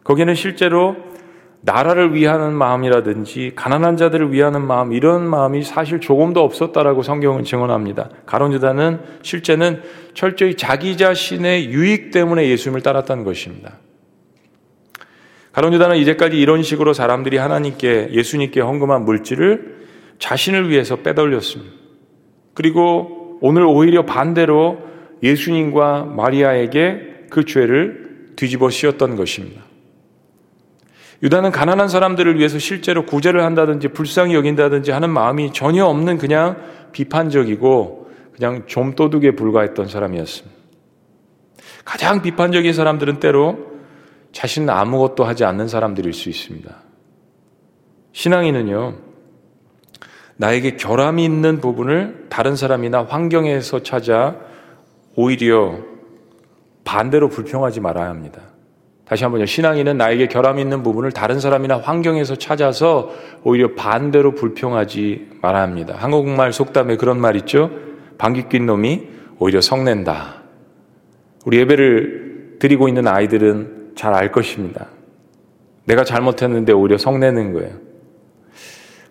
거기는 0.06 0.34
실제로 0.36 0.96
나라를 1.64 2.16
위하는 2.16 2.54
마음이라든지 2.54 3.52
가난한 3.56 3.98
자들을 3.98 4.32
위하는 4.32 4.66
마음 4.66 4.94
이런 4.94 5.30
마음이 5.30 5.64
사실 5.64 6.00
조금도 6.00 6.42
없었다라고 6.42 7.04
성경은 7.04 7.44
증언합니다. 7.44 8.10
가론 8.26 8.54
유다는 8.54 9.02
실제는 9.22 9.82
철저히 10.14 10.56
자기 10.56 10.98
자신의 10.98 11.70
유익 11.70 12.12
때문에 12.12 12.48
예수님을 12.48 12.82
따랐다는 12.82 13.24
것입니다. 13.24 13.74
가론 15.52 15.74
유다는 15.74 15.98
이제까지 15.98 16.40
이런 16.40 16.64
식으로 16.64 16.94
사람들이 16.94 17.38
하나님께 17.38 18.10
예수님께 18.12 18.62
헌금한 18.62 19.04
물질을 19.04 19.82
자신을 20.20 20.70
위해서 20.70 20.98
빼돌렸습니다. 20.98 21.74
그리고 22.54 23.40
오늘 23.42 23.64
오히려 23.66 24.06
반대로 24.06 24.80
예수님과 25.24 26.06
마리아에게 26.06 27.26
그 27.30 27.46
죄를 27.46 28.32
뒤집어 28.36 28.70
씌웠던 28.70 29.16
것입니다. 29.16 29.64
유다는 31.24 31.52
가난한 31.52 31.88
사람들을 31.88 32.40
위해서 32.40 32.58
실제로 32.58 33.06
구제를 33.06 33.44
한다든지 33.44 33.90
불쌍히 33.90 34.34
여긴다든지 34.34 34.92
하는 34.92 35.10
마음이 35.10 35.54
전혀 35.54 35.86
없는 35.86 36.18
그냥 36.18 36.58
비판적이고 36.94 38.10
그냥 38.36 38.64
좀도둑에 38.66 39.32
불과했던 39.36 39.88
사람이었습니다. 39.88 40.58
가장 41.86 42.22
비판적인 42.22 42.74
사람들은 42.74 43.20
때로 43.20 43.71
자신은 44.32 44.70
아무것도 44.70 45.24
하지 45.24 45.44
않는 45.46 45.68
사람들일 45.68 46.14
수 46.14 46.30
있습니다. 46.30 46.74
신앙인은요, 48.14 48.96
나에게 50.38 50.76
결함이 50.78 51.24
있는 51.24 51.60
부분을 51.60 52.28
다른 52.30 52.56
사람이나 52.56 53.04
환경에서 53.04 53.84
찾아 53.84 54.36
오히려 55.16 55.78
반대로 56.84 57.30
불평하지 57.30 57.80
말아야 57.80 58.10
합니다. 58.10 58.42
다시 59.06 59.26
한번요. 59.26 59.46
신앙인은 59.46 59.98
나에게 59.98 60.28
결함이 60.28 60.62
있는 60.62 60.84
부분을 60.84 61.12
다른 61.12 61.40
사람이나 61.40 61.80
환경에서 61.80 62.36
찾아서 62.38 63.12
오히려 63.44 63.76
반대로 63.76 64.34
불평하지 64.34 65.32
말아야 65.42 65.64
합니다. 65.64 65.96
한국말 65.98 66.54
속담에 66.54 66.96
그런 66.96 67.20
말 67.20 67.36
있죠? 67.36 67.70
방귀 68.18 68.48
낀 68.48 68.66
놈이 68.66 69.10
오히려 69.38 69.60
성낸다. 69.60 70.44
우리 71.46 71.58
예배를 71.58 72.58
드리고 72.60 72.88
있는 72.88 73.08
아이들은 73.08 73.81
잘 73.96 74.14
알 74.14 74.32
것입니다. 74.32 74.88
내가 75.86 76.04
잘못했는데 76.04 76.74
오히려 76.74 76.98
성내는 76.98 77.54
거예요. 77.54 77.72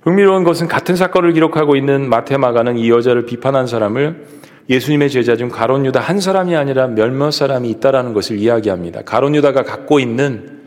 흥미로운 0.02 0.44
것은 0.44 0.66
같은 0.66 0.96
사건을 0.96 1.32
기록하고 1.32 1.76
있는 1.76 2.08
마테마가는 2.08 2.78
이 2.78 2.90
여자를 2.90 3.26
비판한 3.26 3.66
사람을 3.66 4.24
예수님의 4.68 5.10
제자 5.10 5.36
중 5.36 5.48
가론 5.48 5.84
유다 5.84 6.00
한 6.00 6.20
사람이 6.20 6.56
아니라 6.56 6.86
몇몇 6.86 7.32
사람이 7.32 7.68
있다라는 7.70 8.14
것을 8.14 8.38
이야기합니다. 8.38 9.02
가론 9.02 9.34
유다가 9.34 9.62
갖고 9.62 10.00
있는 10.00 10.60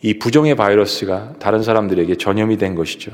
이 0.00 0.18
부정의 0.18 0.54
바이러스가 0.54 1.34
다른 1.38 1.62
사람들에게 1.62 2.14
전염이 2.16 2.56
된 2.56 2.74
것이죠. 2.74 3.12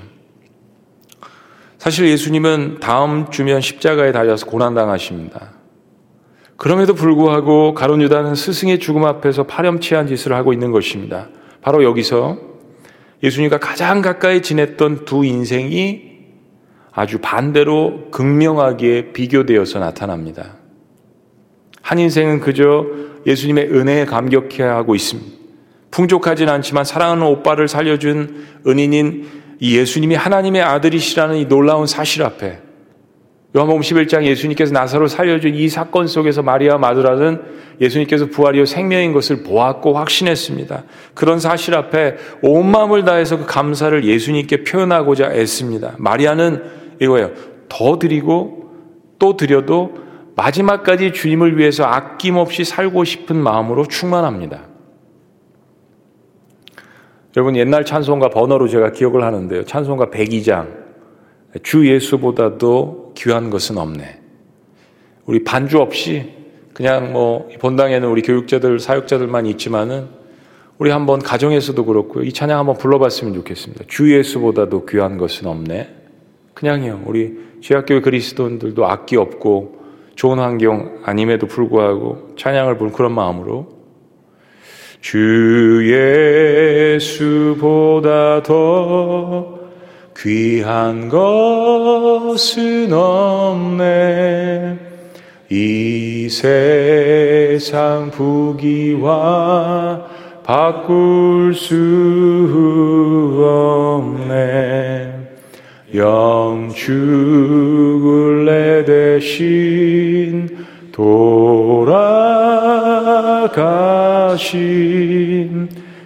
사실 1.79 2.09
예수님은 2.09 2.79
다음 2.81 3.31
주면 3.31 3.61
십자가에 3.61 4.13
달려서 4.13 4.47
고난당하십니다. 4.47 5.62
그럼에도 6.63 6.95
불구하고 6.95 7.75
가론 7.75 8.01
유다는 8.03 8.37
스승의 8.37 8.79
죽음 8.79 9.05
앞에서 9.05 9.43
파렴치한 9.43 10.07
짓을 10.07 10.33
하고 10.33 10.53
있는 10.53 10.71
것입니다. 10.71 11.29
바로 11.61 11.83
여기서 11.83 12.39
예수님과 13.21 13.59
가장 13.59 14.01
가까이 14.01 14.43
지냈던 14.43 15.05
두 15.05 15.25
인생이 15.25 16.03
아주 16.93 17.19
반대로 17.19 18.13
극명하게 18.13 19.11
비교되어서 19.13 19.81
나타납니다. 19.81 20.55
한 21.81 21.99
인생은 21.99 22.39
그저 22.39 22.87
예수님의 23.27 23.73
은혜에 23.73 24.05
감격해 24.05 24.63
하고 24.63 24.95
있습니다. 24.95 25.37
풍족하진 25.91 26.49
않지만 26.49 26.85
사랑하는 26.85 27.25
오빠를 27.25 27.67
살려준 27.67 28.47
은인인 28.69 29.27
이 29.59 29.77
예수님이 29.79 30.15
하나님의 30.15 30.63
아들이시라는 30.63 31.39
이 31.39 31.49
놀라운 31.49 31.89
사실 31.89 32.23
앞에 32.23 32.61
요한복음 33.55 33.83
11장 33.83 34.25
예수님께서 34.25 34.73
나사로 34.73 35.09
살려준 35.09 35.55
이 35.55 35.69
사건 35.69 36.07
속에서 36.07 36.43
마리아 36.43 36.79
마드라는 36.79 37.43
예수님께서 37.83 38.27
부활이요 38.27 38.65
생명인 38.65 39.13
것을 39.13 39.43
보았고 39.43 39.93
확신했습니다. 39.93 40.85
그런 41.13 41.39
사실 41.39 41.75
앞에 41.75 42.17
온 42.41 42.71
마음을 42.71 43.05
다해서 43.05 43.37
그 43.37 43.45
감사를 43.47 44.05
예수님께 44.05 44.65
표현하고자 44.65 45.33
애씁니다. 45.35 45.95
마리아는 45.99 46.63
이거예요. 47.01 47.33
더 47.69 47.99
드리고 47.99 48.71
또 49.19 49.37
드려도 49.37 49.97
마지막까지 50.35 51.13
주님을 51.13 51.59
위해서 51.59 51.85
아낌없이 51.85 52.65
살고 52.65 53.05
싶은 53.05 53.37
마음으로 53.37 53.87
충만합니다. 53.87 54.63
여러분 57.37 57.57
옛날 57.57 57.85
찬송가 57.85 58.31
번호로 58.31 58.69
제가 58.69 58.93
기억을 58.93 59.23
하는데요. 59.23 59.65
찬송가 59.65 60.07
102장 60.07 60.82
주 61.63 61.87
예수보다도 61.89 63.13
귀한 63.17 63.51
것은 63.51 63.79
없네. 63.79 64.21
우리 65.27 65.45
반주 65.45 65.79
없이 65.79 66.33
그냥 66.73 67.13
뭐 67.13 67.49
본당에는 67.61 68.09
우리 68.09 68.23
교육자들 68.23 68.79
사역자들만 68.81 69.47
있지만은 69.47 70.09
우리 70.79 70.91
한번 70.91 71.21
가정에서도 71.21 71.85
그렇고요. 71.85 72.25
이 72.25 72.33
찬양 72.33 72.59
한번 72.59 72.77
불러봤으면 72.77 73.35
좋겠습니다. 73.35 73.85
주 73.89 74.13
예수보다도 74.13 74.87
귀한 74.87 75.19
것은 75.19 75.47
없네. 75.47 75.95
그냥요. 76.55 77.03
우리 77.07 77.39
지학교회 77.61 78.01
그리스도인들도 78.01 78.87
악기 78.87 79.17
없고 79.17 79.81
좋은 80.15 80.39
환경 80.39 81.01
아님에도 81.05 81.47
불구하고 81.47 82.35
찬양을 82.37 82.79
부른 82.79 82.93
그런 82.93 83.13
마음으로 83.13 83.69
주 85.01 85.83
예수보다 86.97 88.43
더 88.43 89.62
귀한 90.17 91.09
것은 91.09 92.93
없네. 92.93 94.79
이 95.51 96.29
세상 96.31 98.11
부귀와 98.11 100.07
바꿀 100.45 101.55
수 101.55 101.75
없네. 103.45 105.13
영축을 105.95 107.27
내 108.47 108.85
대신 108.85 110.49
돌아가신 110.91 112.03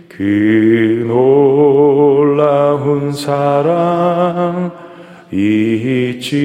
그 0.09 0.66
잊지 5.33 6.37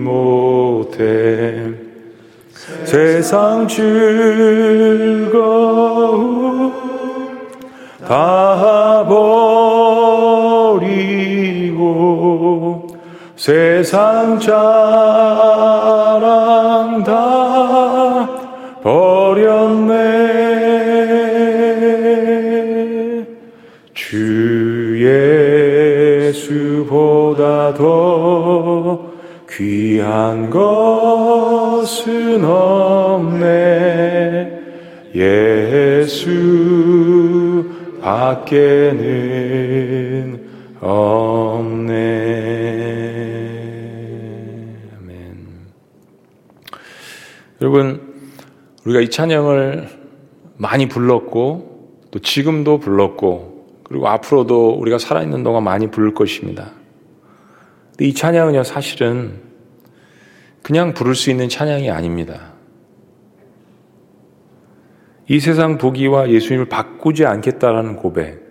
못해. 0.00 1.72
세상 2.84 3.66
즐거움 3.66 4.66
다 8.06 9.04
버리고 9.08 10.86
세상 13.34 14.38
자랑 14.38 14.54
다 17.02 17.45
더 27.74 29.16
귀한 29.50 30.50
것은 30.50 32.44
없네. 32.44 33.86
예수 35.14 36.26
밖에는 38.00 39.26
없네. 40.80 41.96
아멘. 44.98 45.46
여러분 47.62 48.14
우리가 48.84 49.00
이 49.00 49.08
찬양을 49.10 49.88
많이 50.58 50.88
불렀고 50.88 51.90
또 52.10 52.18
지금도 52.18 52.78
불렀고 52.78 53.56
그리고 53.84 54.08
앞으로도 54.08 54.74
우리가 54.78 54.98
살아있는 54.98 55.42
동안 55.42 55.64
많이 55.64 55.90
부를 55.90 56.12
것입니다. 56.14 56.72
근데 57.96 58.06
이 58.06 58.14
찬양은요 58.14 58.62
사실은 58.62 59.40
그냥 60.62 60.92
부를 60.92 61.14
수 61.14 61.30
있는 61.30 61.48
찬양이 61.48 61.90
아닙니다. 61.90 62.52
이 65.28 65.40
세상 65.40 65.78
보기와 65.78 66.30
예수님을 66.30 66.68
바꾸지 66.68 67.24
않겠다라는 67.24 67.96
고백. 67.96 68.44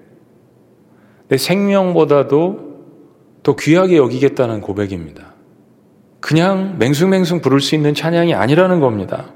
내 1.28 1.38
생명보다도 1.38 2.76
더 3.44 3.56
귀하게 3.56 3.98
여기겠다는 3.98 4.62
고백입니다. 4.62 5.34
그냥 6.20 6.78
맹숭맹숭 6.80 7.42
부를 7.42 7.62
수 7.62 7.76
있는 7.76 7.94
찬양이 7.94 8.34
아니라는 8.34 8.80
겁니다. 8.80 9.32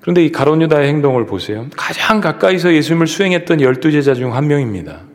그런데 0.00 0.24
이 0.24 0.32
가론유다의 0.32 0.88
행동을 0.88 1.26
보세요. 1.26 1.66
가장 1.76 2.20
가까이서 2.20 2.72
예수님을 2.74 3.06
수행했던 3.06 3.60
열두 3.60 3.92
제자 3.92 4.14
중 4.14 4.34
한 4.34 4.48
명입니다. 4.48 5.11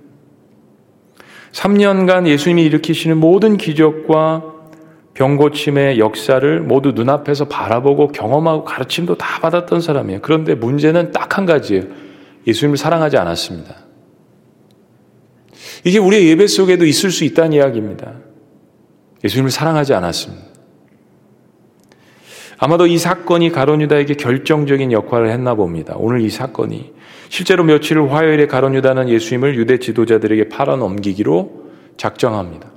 3년간 1.58 2.28
예수님이 2.28 2.64
일으키시는 2.66 3.18
모든 3.18 3.58
기적과 3.58 4.44
병고침의 5.16 5.98
역사를 5.98 6.62
모두 6.62 6.92
눈앞에서 6.92 7.46
바라보고 7.46 8.10
경험하고 8.10 8.64
가르침도 8.64 9.16
다 9.16 9.40
받았던 9.42 9.82
사람이에요. 9.82 10.20
그런데 10.22 10.54
문제는 10.54 11.12
딱 11.12 11.38
한 11.38 11.46
가지예요. 11.46 11.84
예수님을 12.48 12.78
사랑하지 12.78 13.18
않았습니다. 13.18 13.76
이게 15.84 16.00
우리의 16.00 16.30
예배 16.30 16.48
속에도 16.48 16.86
있을 16.86 17.12
수 17.12 17.24
있다는 17.24 17.54
이야기입니다. 17.54 18.14
예수님을 19.24 19.52
사랑하지 19.52 19.94
않았습니다. 19.94 20.47
아마도 22.60 22.88
이 22.88 22.98
사건이 22.98 23.52
가론유다에게 23.52 24.16
결정적인 24.16 24.92
역할을 24.92 25.30
했나 25.30 25.54
봅니다. 25.54 25.96
오늘 25.98 26.22
이 26.22 26.30
사건이 26.30 26.94
실제로 27.30 27.64
며칠 27.64 28.00
후 28.00 28.08
화요일에 28.08 28.48
가론유다는 28.48 29.10
예수님을 29.10 29.56
유대 29.56 29.78
지도자들에게 29.78 30.50
팔아넘기기로 30.50 31.68
작정합니다. 31.98 32.72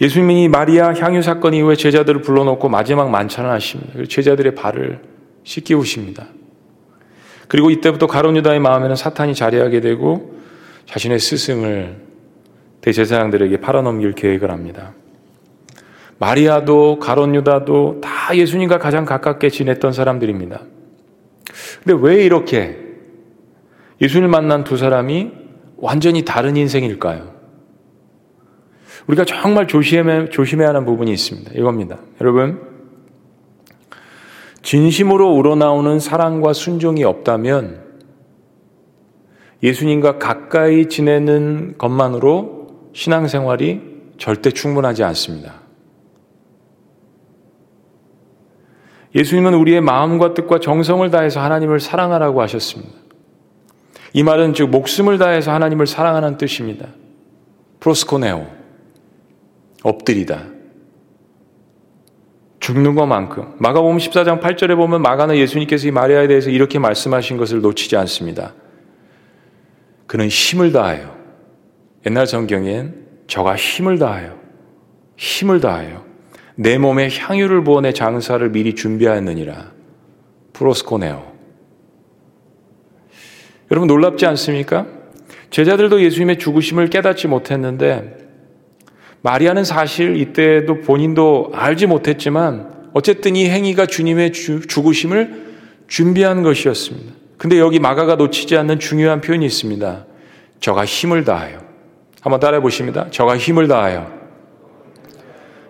예수님이 0.00 0.48
마리아 0.48 0.92
향유 0.92 1.22
사건 1.22 1.54
이후에 1.54 1.74
제자들을 1.74 2.22
불러놓고 2.22 2.68
마지막 2.68 3.10
만찬을 3.10 3.50
하십니다. 3.50 4.04
제자들의 4.08 4.54
발을 4.54 5.00
씻기우십니다. 5.44 6.26
그리고 7.48 7.70
이때부터 7.70 8.06
가론유다의 8.06 8.60
마음에는 8.60 8.94
사탄이 8.94 9.34
자리하게 9.34 9.80
되고 9.80 10.38
자신의 10.86 11.18
스승을 11.18 11.96
대제사장들에게 12.82 13.56
팔아넘길 13.58 14.12
계획을 14.12 14.50
합니다. 14.50 14.92
마리아도 16.18 16.98
가론 16.98 17.34
유다도 17.34 18.00
다 18.00 18.36
예수님과 18.36 18.78
가장 18.78 19.04
가깝게 19.04 19.50
지냈던 19.50 19.92
사람들입니다. 19.92 20.62
근데 21.84 21.98
왜 22.00 22.24
이렇게 22.24 22.76
예수님을 24.00 24.28
만난 24.28 24.64
두 24.64 24.76
사람이 24.76 25.30
완전히 25.76 26.24
다른 26.24 26.56
인생일까요? 26.56 27.38
우리가 29.06 29.24
정말 29.24 29.66
조심해, 29.66 30.28
조심해야 30.28 30.68
하는 30.68 30.84
부분이 30.84 31.10
있습니다. 31.12 31.52
이겁니다. 31.54 31.98
여러분, 32.20 32.60
진심으로 34.62 35.32
우러나오는 35.32 35.98
사랑과 35.98 36.52
순종이 36.52 37.04
없다면 37.04 37.86
예수님과 39.62 40.18
가까이 40.18 40.86
지내는 40.86 41.78
것만으로 41.78 42.90
신앙생활이 42.92 43.80
절대 44.18 44.50
충분하지 44.50 45.04
않습니다. 45.04 45.67
예수님은 49.18 49.54
우리의 49.54 49.80
마음과 49.80 50.34
뜻과 50.34 50.60
정성을 50.60 51.10
다해서 51.10 51.40
하나님을 51.40 51.80
사랑하라고 51.80 52.40
하셨습니다. 52.42 52.92
이 54.12 54.22
말은 54.22 54.54
즉 54.54 54.70
목숨을 54.70 55.18
다해서 55.18 55.52
하나님을 55.52 55.88
사랑하는 55.88 56.38
뜻입니다. 56.38 56.86
프로스코네오. 57.80 58.46
엎드리다. 59.82 60.44
죽는 62.60 62.94
것만큼. 62.94 63.54
마가복음 63.58 63.98
14장 63.98 64.40
8절에 64.40 64.76
보면 64.76 65.02
마가는 65.02 65.36
예수님께서 65.36 65.88
이 65.88 65.90
마리아에 65.90 66.28
대해서 66.28 66.50
이렇게 66.50 66.78
말씀하신 66.78 67.38
것을 67.38 67.60
놓치지 67.60 67.96
않습니다. 67.96 68.54
그는 70.06 70.28
힘을 70.28 70.72
다하여. 70.72 71.16
옛날 72.06 72.26
성경엔 72.26 73.06
저가 73.26 73.56
힘을 73.56 73.98
다하여. 73.98 74.38
힘을 75.16 75.60
다하여. 75.60 76.07
내 76.60 76.76
몸에 76.76 77.08
향유를 77.08 77.62
부어 77.62 77.80
장사를 77.92 78.50
미리 78.50 78.74
준비하였느니라. 78.74 79.70
프로스코네오. 80.54 81.22
여러분 83.70 83.86
놀랍지 83.86 84.26
않습니까? 84.26 84.86
제자들도 85.50 86.02
예수님의 86.02 86.40
죽으심을 86.40 86.90
깨닫지 86.90 87.28
못했는데 87.28 88.18
마리아는 89.22 89.62
사실 89.62 90.16
이때도 90.16 90.80
본인도 90.80 91.52
알지 91.54 91.86
못했지만 91.86 92.90
어쨌든 92.92 93.36
이 93.36 93.48
행위가 93.48 93.86
주님의 93.86 94.32
주, 94.32 94.66
죽으심을 94.66 95.54
준비한 95.86 96.42
것이었습니다. 96.42 97.12
근데 97.36 97.60
여기 97.60 97.78
마가가 97.78 98.16
놓치지 98.16 98.56
않는 98.56 98.80
중요한 98.80 99.20
표현이 99.20 99.46
있습니다. 99.46 100.06
저가 100.58 100.84
힘을 100.84 101.24
다하여. 101.24 101.60
한번 102.20 102.40
따라해 102.40 102.60
보십니다. 102.60 103.06
저가 103.12 103.38
힘을 103.38 103.68
다하여. 103.68 104.17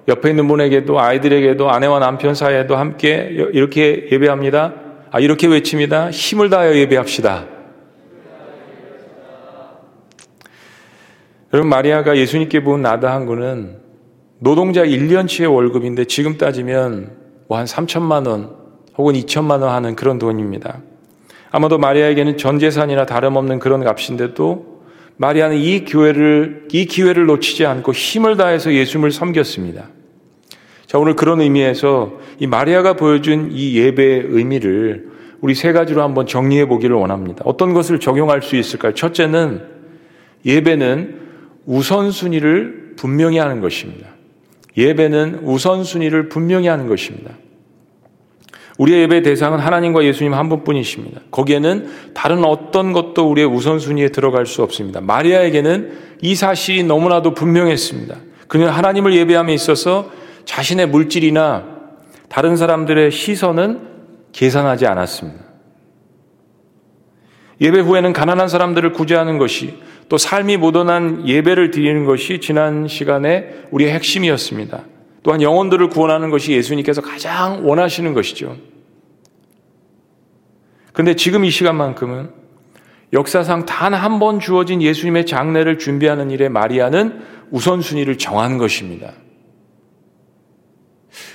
옆에 0.08 0.30
있는 0.30 0.48
분에게도 0.48 0.98
아이들에게도 0.98 1.70
아내와 1.70 1.98
남편 1.98 2.34
사이에도 2.34 2.76
함께 2.76 3.28
이렇게 3.52 4.08
예배합니다. 4.10 4.74
아, 5.10 5.20
이렇게 5.20 5.46
외칩니다. 5.46 6.10
힘을 6.10 6.50
다하여 6.50 6.74
예배합시다. 6.76 7.46
여러분 11.52 11.70
마리아가 11.70 12.16
예수님께 12.16 12.62
부은 12.62 12.82
나다 12.82 13.12
항구는 13.12 13.78
노동자 14.38 14.82
1년치의 14.84 15.52
월급인데 15.52 16.04
지금 16.04 16.36
따지면 16.36 17.16
뭐 17.48 17.58
한 17.58 17.64
3천만 17.66 18.26
원 18.26 18.50
혹은 18.96 19.14
2천만 19.14 19.62
원 19.62 19.70
하는 19.70 19.96
그런 19.96 20.18
돈입니다. 20.18 20.80
아마도 21.50 21.78
마리아에게는 21.78 22.36
전 22.36 22.58
재산이나 22.58 23.06
다름없는 23.06 23.58
그런 23.58 23.82
값인데도 23.82 24.82
마리아는 25.16 25.56
이 25.56 25.84
교회를 25.84 26.68
이 26.70 26.84
기회를 26.84 27.26
놓치지 27.26 27.64
않고 27.64 27.92
힘을 27.92 28.36
다해서 28.36 28.72
예수님을 28.72 29.10
섬겼습니다. 29.10 29.88
자, 30.88 30.98
오늘 30.98 31.14
그런 31.16 31.42
의미에서 31.42 32.12
이 32.38 32.46
마리아가 32.46 32.94
보여준 32.94 33.50
이 33.52 33.76
예배의 33.76 34.24
의미를 34.28 35.10
우리 35.42 35.54
세 35.54 35.72
가지로 35.72 36.02
한번 36.02 36.26
정리해 36.26 36.66
보기를 36.66 36.96
원합니다. 36.96 37.42
어떤 37.44 37.74
것을 37.74 38.00
적용할 38.00 38.40
수 38.40 38.56
있을까요? 38.56 38.94
첫째는 38.94 39.62
예배는 40.46 41.20
우선순위를 41.66 42.94
분명히 42.96 43.36
하는 43.36 43.60
것입니다. 43.60 44.08
예배는 44.78 45.40
우선순위를 45.42 46.30
분명히 46.30 46.68
하는 46.68 46.86
것입니다. 46.86 47.32
우리의 48.78 49.02
예배 49.02 49.22
대상은 49.22 49.58
하나님과 49.58 50.04
예수님 50.04 50.32
한 50.32 50.48
분뿐이십니다. 50.48 51.20
거기에는 51.30 51.88
다른 52.14 52.46
어떤 52.46 52.94
것도 52.94 53.28
우리의 53.28 53.46
우선순위에 53.46 54.08
들어갈 54.08 54.46
수 54.46 54.62
없습니다. 54.62 55.02
마리아에게는 55.02 55.92
이 56.22 56.34
사실이 56.34 56.84
너무나도 56.84 57.34
분명했습니다. 57.34 58.16
그는 58.46 58.68
하나님을 58.68 59.14
예배함에 59.14 59.52
있어서 59.52 60.10
자신의 60.48 60.88
물질이나 60.88 61.62
다른 62.30 62.56
사람들의 62.56 63.10
시선은 63.10 63.80
계산하지 64.32 64.86
않았습니다. 64.86 65.44
예배 67.60 67.80
후에는 67.80 68.14
가난한 68.14 68.48
사람들을 68.48 68.92
구제하는 68.92 69.36
것이 69.36 69.78
또 70.08 70.16
삶이 70.16 70.56
묻어난 70.56 71.28
예배를 71.28 71.70
드리는 71.70 72.06
것이 72.06 72.40
지난 72.40 72.88
시간에 72.88 73.66
우리의 73.70 73.92
핵심이었습니다. 73.92 74.84
또한 75.22 75.42
영혼들을 75.42 75.90
구원하는 75.90 76.30
것이 76.30 76.52
예수님께서 76.52 77.02
가장 77.02 77.68
원하시는 77.68 78.14
것이죠. 78.14 78.56
그런데 80.94 81.14
지금 81.14 81.44
이 81.44 81.50
시간만큼은 81.50 82.30
역사상 83.12 83.66
단 83.66 83.92
한 83.92 84.18
번 84.18 84.40
주어진 84.40 84.80
예수님의 84.80 85.26
장례를 85.26 85.78
준비하는 85.78 86.30
일에 86.30 86.48
마리아는 86.48 87.20
우선순위를 87.50 88.16
정한 88.16 88.56
것입니다. 88.56 89.12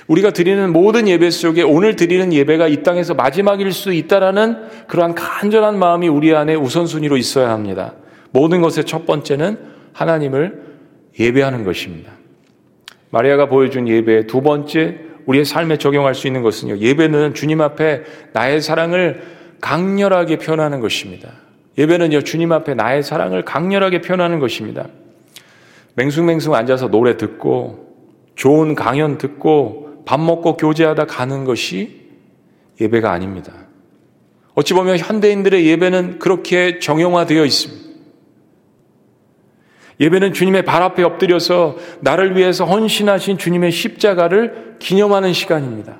우리가 0.06 0.30
드리는 0.30 0.72
모든 0.72 1.08
예배 1.08 1.30
속에 1.30 1.62
오늘 1.62 1.96
드리는 1.96 2.32
예배가 2.32 2.68
이 2.68 2.82
땅에서 2.82 3.14
마지막일 3.14 3.72
수 3.72 3.92
있다라는 3.92 4.86
그러한 4.86 5.14
간절한 5.14 5.78
마음이 5.78 6.08
우리 6.08 6.34
안에 6.34 6.54
우선순위로 6.54 7.16
있어야 7.16 7.50
합니다. 7.50 7.94
모든 8.30 8.60
것의 8.60 8.84
첫 8.84 9.06
번째는 9.06 9.58
하나님을 9.92 10.62
예배하는 11.18 11.64
것입니다. 11.64 12.12
마리아가 13.10 13.46
보여준 13.48 13.88
예배의 13.88 14.26
두 14.26 14.42
번째 14.42 14.98
우리의 15.26 15.44
삶에 15.44 15.78
적용할 15.78 16.14
수 16.14 16.26
있는 16.26 16.42
것은요. 16.42 16.78
예배는 16.78 17.34
주님 17.34 17.60
앞에 17.60 18.02
나의 18.32 18.60
사랑을 18.60 19.22
강렬하게 19.60 20.36
표현하는 20.38 20.80
것입니다. 20.80 21.30
예배는요. 21.78 22.22
주님 22.22 22.52
앞에 22.52 22.74
나의 22.74 23.02
사랑을 23.02 23.44
강렬하게 23.44 24.00
표현하는 24.00 24.38
것입니다. 24.38 24.86
맹숭맹숭 25.94 26.54
앉아서 26.54 26.88
노래 26.88 27.16
듣고 27.16 27.94
좋은 28.34 28.74
강연 28.74 29.16
듣고 29.16 29.83
밥 30.04 30.20
먹고 30.20 30.56
교제하다 30.56 31.06
가는 31.06 31.44
것이 31.44 32.02
예배가 32.80 33.10
아닙니다. 33.10 33.52
어찌 34.54 34.74
보면 34.74 34.98
현대인들의 34.98 35.66
예배는 35.66 36.18
그렇게 36.18 36.78
정형화되어 36.78 37.44
있습니다. 37.44 37.84
예배는 40.00 40.32
주님의 40.32 40.64
발 40.64 40.82
앞에 40.82 41.02
엎드려서 41.02 41.76
나를 42.00 42.36
위해서 42.36 42.64
헌신하신 42.64 43.38
주님의 43.38 43.70
십자가를 43.70 44.76
기념하는 44.78 45.32
시간입니다. 45.32 45.98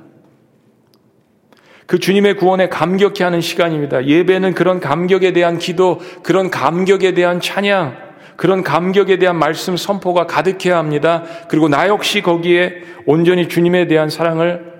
그 1.86 1.98
주님의 1.98 2.36
구원에 2.36 2.68
감격해 2.68 3.22
하는 3.22 3.40
시간입니다. 3.40 4.06
예배는 4.06 4.54
그런 4.54 4.80
감격에 4.80 5.32
대한 5.32 5.58
기도, 5.58 6.00
그런 6.22 6.50
감격에 6.50 7.12
대한 7.14 7.40
찬양, 7.40 8.03
그런 8.36 8.62
감격에 8.62 9.18
대한 9.18 9.38
말씀 9.38 9.76
선포가 9.76 10.26
가득해야 10.26 10.76
합니다. 10.76 11.24
그리고 11.48 11.68
나 11.68 11.88
역시 11.88 12.20
거기에 12.20 12.82
온전히 13.06 13.48
주님에 13.48 13.86
대한 13.86 14.10
사랑을 14.10 14.74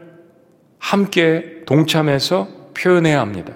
함께 0.78 1.62
동참해서 1.66 2.48
표현해야 2.76 3.20
합니다. 3.20 3.54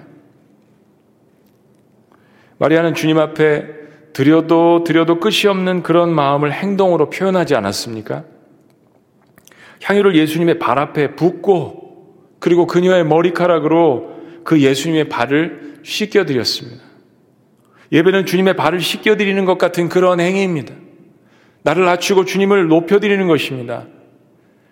마리아는 2.57 2.93
주님 2.93 3.17
앞에 3.17 3.65
드려도 4.13 4.83
드려도 4.83 5.19
끝이 5.19 5.47
없는 5.47 5.83
그런 5.83 6.13
마음을 6.13 6.51
행동으로 6.51 7.09
표현하지 7.09 7.55
않았습니까? 7.55 8.23
향유를 9.83 10.15
예수님의 10.15 10.59
발 10.59 10.77
앞에 10.77 11.15
붓고 11.15 11.79
그리고 12.39 12.67
그녀의 12.67 13.05
머리카락으로 13.05 14.19
그 14.43 14.61
예수님의 14.61 15.09
발을 15.09 15.79
씻겨드렸습니다. 15.83 16.88
예배는 17.91 18.25
주님의 18.25 18.55
발을 18.55 18.81
씻겨드리는 18.81 19.43
것 19.45 19.57
같은 19.57 19.89
그런 19.89 20.19
행위입니다. 20.19 20.73
나를 21.63 21.85
낮추고 21.85 22.25
주님을 22.25 22.67
높여드리는 22.67 23.27
것입니다. 23.27 23.87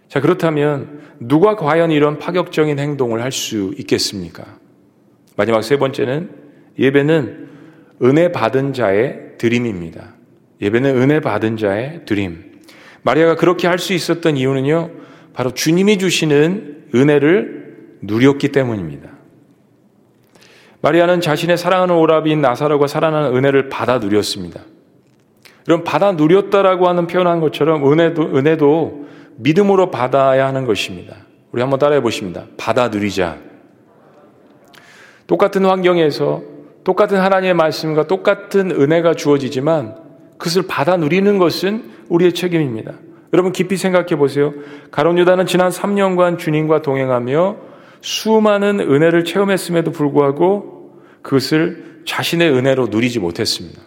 자, 0.07 0.21
그렇다면 0.21 1.01
누가 1.19 1.55
과연 1.55 1.91
이런 1.91 2.19
파격적인 2.19 2.79
행동을 2.79 3.21
할 3.21 3.31
수 3.31 3.73
있겠습니까? 3.77 4.57
마지막 5.35 5.63
세 5.63 5.77
번째는 5.77 6.29
예배는 6.79 7.47
은혜 8.03 8.31
받은 8.31 8.73
자의 8.73 9.37
드림입니다. 9.37 10.15
예배는 10.61 10.95
은혜 10.97 11.19
받은 11.19 11.57
자의 11.57 12.01
드림. 12.05 12.61
마리아가 13.01 13.35
그렇게 13.35 13.67
할 13.67 13.79
수 13.79 13.93
있었던 13.93 14.37
이유는요, 14.37 14.91
바로 15.33 15.51
주님이 15.51 15.97
주시는 15.97 16.89
은혜를 16.95 17.97
누렸기 18.01 18.49
때문입니다. 18.49 19.16
마리아는 20.81 21.21
자신의 21.21 21.57
사랑하는 21.57 21.95
오라비인 21.95 22.41
나사로가 22.41 22.87
살아나는 22.87 23.35
은혜를 23.35 23.69
받아 23.69 23.97
누렸습니다. 23.97 24.61
그럼 25.65 25.83
받아 25.83 26.11
누렸다라고 26.13 26.87
하는 26.87 27.07
표현한 27.07 27.39
것처럼 27.39 27.91
은혜도, 27.91 28.37
은혜도 28.37 29.07
믿음으로 29.37 29.91
받아야 29.91 30.47
하는 30.47 30.65
것입니다. 30.65 31.15
우리 31.51 31.61
한번 31.61 31.79
따라해 31.79 32.01
보십니다. 32.01 32.45
받아 32.57 32.89
누리자. 32.89 33.37
똑같은 35.25 35.65
환경에서 35.65 36.41
똑같은 36.83 37.19
하나님의 37.19 37.53
말씀과 37.53 38.07
똑같은 38.07 38.71
은혜가 38.71 39.15
주어지지만 39.15 39.95
그것을 40.37 40.63
받아 40.67 40.95
누리는 40.95 41.37
것은 41.37 41.83
우리의 42.07 42.33
책임입니다. 42.33 42.93
여러분 43.33 43.51
깊이 43.51 43.75
생각해 43.75 44.15
보세요. 44.15 44.53
가론 44.89 45.17
유다는 45.17 45.47
지난 45.47 45.69
3년간 45.69 46.39
주님과 46.39 46.81
동행하며 46.81 47.66
수많은 48.01 48.79
은혜를 48.79 49.23
체험했음에도 49.23 49.91
불구하고 49.91 51.01
그것을 51.21 52.03
자신의 52.05 52.51
은혜로 52.51 52.87
누리지 52.87 53.19
못했습니다. 53.19 53.81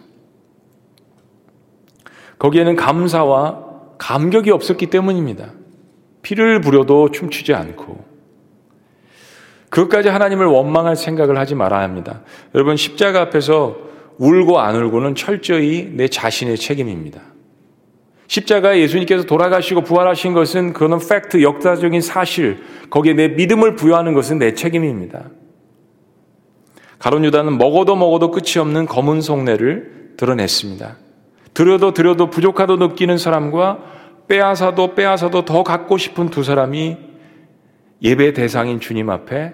거기에는 2.39 2.75
감사와 2.75 3.65
감격이 3.97 4.51
없었기 4.51 4.87
때문입니다. 4.87 5.53
피를 6.21 6.61
부려도 6.61 7.11
춤추지 7.11 7.53
않고 7.53 8.03
그것까지 9.69 10.09
하나님을 10.09 10.45
원망할 10.45 10.95
생각을 10.95 11.37
하지 11.37 11.55
말아야 11.55 11.83
합니다. 11.83 12.21
여러분 12.53 12.75
십자가 12.75 13.21
앞에서 13.21 13.77
울고 14.17 14.59
안 14.59 14.75
울고는 14.75 15.15
철저히 15.15 15.89
내 15.93 16.07
자신의 16.07 16.57
책임입니다. 16.57 17.21
십자가에 18.31 18.79
예수님께서 18.79 19.25
돌아가시고 19.25 19.81
부활하신 19.81 20.31
것은 20.31 20.71
그거는 20.71 20.99
팩트, 21.05 21.41
역사적인 21.41 21.99
사실, 21.99 22.63
거기에 22.89 23.13
내 23.13 23.27
믿음을 23.27 23.75
부여하는 23.75 24.13
것은 24.13 24.39
내 24.39 24.53
책임입니다. 24.53 25.25
가론 26.97 27.25
유다는 27.25 27.57
먹어도 27.57 27.97
먹어도 27.97 28.31
끝이 28.31 28.57
없는 28.57 28.85
검은 28.85 29.19
속내를 29.19 30.13
드러냈습니다. 30.15 30.95
들여도 31.53 31.93
들여도 31.93 32.29
부족하도 32.29 32.77
느끼는 32.77 33.17
사람과 33.17 33.79
빼앗아도 34.29 34.95
빼앗아도 34.95 35.43
더 35.43 35.63
갖고 35.63 35.97
싶은 35.97 36.29
두 36.29 36.43
사람이 36.43 36.97
예배 38.01 38.31
대상인 38.31 38.79
주님 38.79 39.09
앞에 39.09 39.53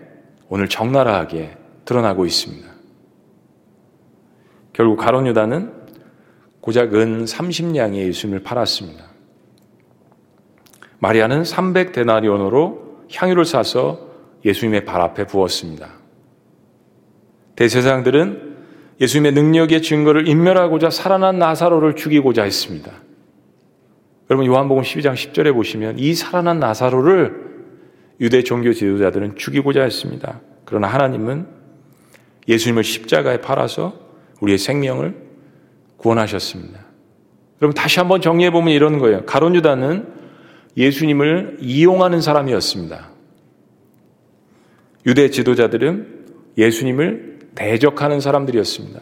오늘 0.50 0.70
적나라하게 0.70 1.58
드러나고 1.84 2.28
있습니다. 2.28 2.68
결국 4.74 4.98
가론 4.98 5.26
유다는 5.26 5.77
고작 6.62 6.93
은 6.93 7.26
30냥의 7.26 8.08
예수님을 8.08 8.43
팔았습니다. 8.43 9.06
마리아는 11.00 11.43
300데나리온으로 11.43 12.80
향유를 13.13 13.46
사서 13.46 14.00
예수님의 14.43 14.86
발 14.86 15.02
앞에 15.02 15.26
부었습니다. 15.26 15.89
대세상들은 17.56 18.56
예수님의 19.00 19.34
능력의 19.34 19.82
증거를 19.82 20.28
인멸하고자 20.28 20.89
살아난 20.89 21.39
나사로를 21.39 21.96
죽이고자 21.96 22.43
했습니다. 22.43 22.91
여러분 24.30 24.46
요한복음 24.46 24.84
12장 24.84 25.13
10절에 25.13 25.54
보시면 25.54 26.00
이 26.00 26.13
살아난 26.13 26.60
나사로를 26.60 27.48
유대 28.20 28.43
종교 28.43 28.74
지도자들은 28.74 29.36
죽이고자 29.36 29.84
했습니다. 29.84 30.41
그러나 30.65 30.88
하나님은 30.88 31.48
예수님을 32.48 32.84
십자가에 32.84 33.41
팔아서 33.41 33.93
우리의 34.41 34.58
생명을 34.58 35.27
구원하셨습니다. 35.98 36.80
여러분 37.62 37.74
다시 37.74 38.00
한번 38.00 38.22
정리해 38.22 38.52
보면 38.52 38.74
이런 38.74 39.00
거예요. 39.00 39.26
가론 39.26 39.56
유다는 39.56 40.08
예수님을 40.76 41.58
이용하는 41.60 42.22
사람이었습니다. 42.22 43.10
유대 45.06 45.30
지도자들은 45.30 46.26
예수님을 46.58 47.40
대적하는 47.56 48.20
사람들이었습니다. 48.20 49.00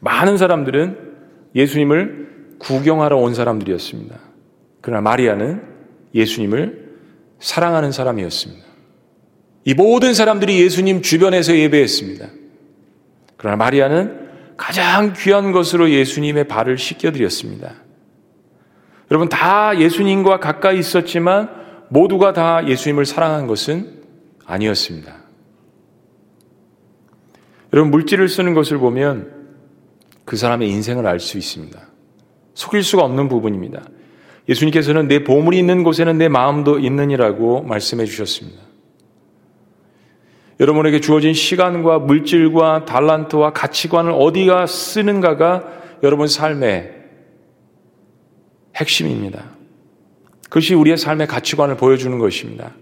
많은 0.00 0.38
사람들은 0.38 1.10
예수님을 1.54 2.56
구경하러 2.58 3.16
온 3.18 3.34
사람들이었습니다. 3.34 4.18
그러나 4.80 5.02
마리아는 5.02 5.62
예수님을 6.14 6.90
사랑하는 7.38 7.92
사람이었습니다. 7.92 8.64
이 9.64 9.74
모든 9.74 10.14
사람들이 10.14 10.62
예수님 10.62 11.02
주변에서 11.02 11.56
예배했습니다. 11.56 12.28
그러나 13.36 13.56
마리아는 13.56 14.19
가장 14.60 15.14
귀한 15.16 15.52
것으로 15.52 15.88
예수님의 15.88 16.44
발을 16.44 16.76
씻겨드렸습니다. 16.76 17.76
여러분, 19.10 19.30
다 19.30 19.76
예수님과 19.78 20.38
가까이 20.38 20.78
있었지만 20.78 21.48
모두가 21.88 22.34
다 22.34 22.68
예수님을 22.68 23.06
사랑한 23.06 23.46
것은 23.46 24.02
아니었습니다. 24.44 25.14
여러분, 27.72 27.90
물질을 27.90 28.28
쓰는 28.28 28.52
것을 28.52 28.76
보면 28.76 29.32
그 30.26 30.36
사람의 30.36 30.68
인생을 30.68 31.06
알 31.06 31.20
수 31.20 31.38
있습니다. 31.38 31.80
속일 32.52 32.82
수가 32.82 33.02
없는 33.02 33.30
부분입니다. 33.30 33.82
예수님께서는 34.46 35.08
내 35.08 35.24
보물이 35.24 35.58
있는 35.58 35.84
곳에는 35.84 36.18
내 36.18 36.28
마음도 36.28 36.78
있느니라고 36.78 37.62
말씀해 37.62 38.04
주셨습니다. 38.04 38.60
여러분에게 40.60 41.00
주어진 41.00 41.32
시간과 41.32 42.00
물질과 42.00 42.84
달란트와 42.84 43.54
가치관을 43.54 44.12
어디가 44.12 44.66
쓰는가가 44.66 45.64
여러분 46.02 46.28
삶의 46.28 46.92
핵심입니다. 48.76 49.44
그것이 50.44 50.74
우리의 50.74 50.98
삶의 50.98 51.26
가치관을 51.28 51.76
보여주는 51.76 52.16
것입니다. 52.18 52.72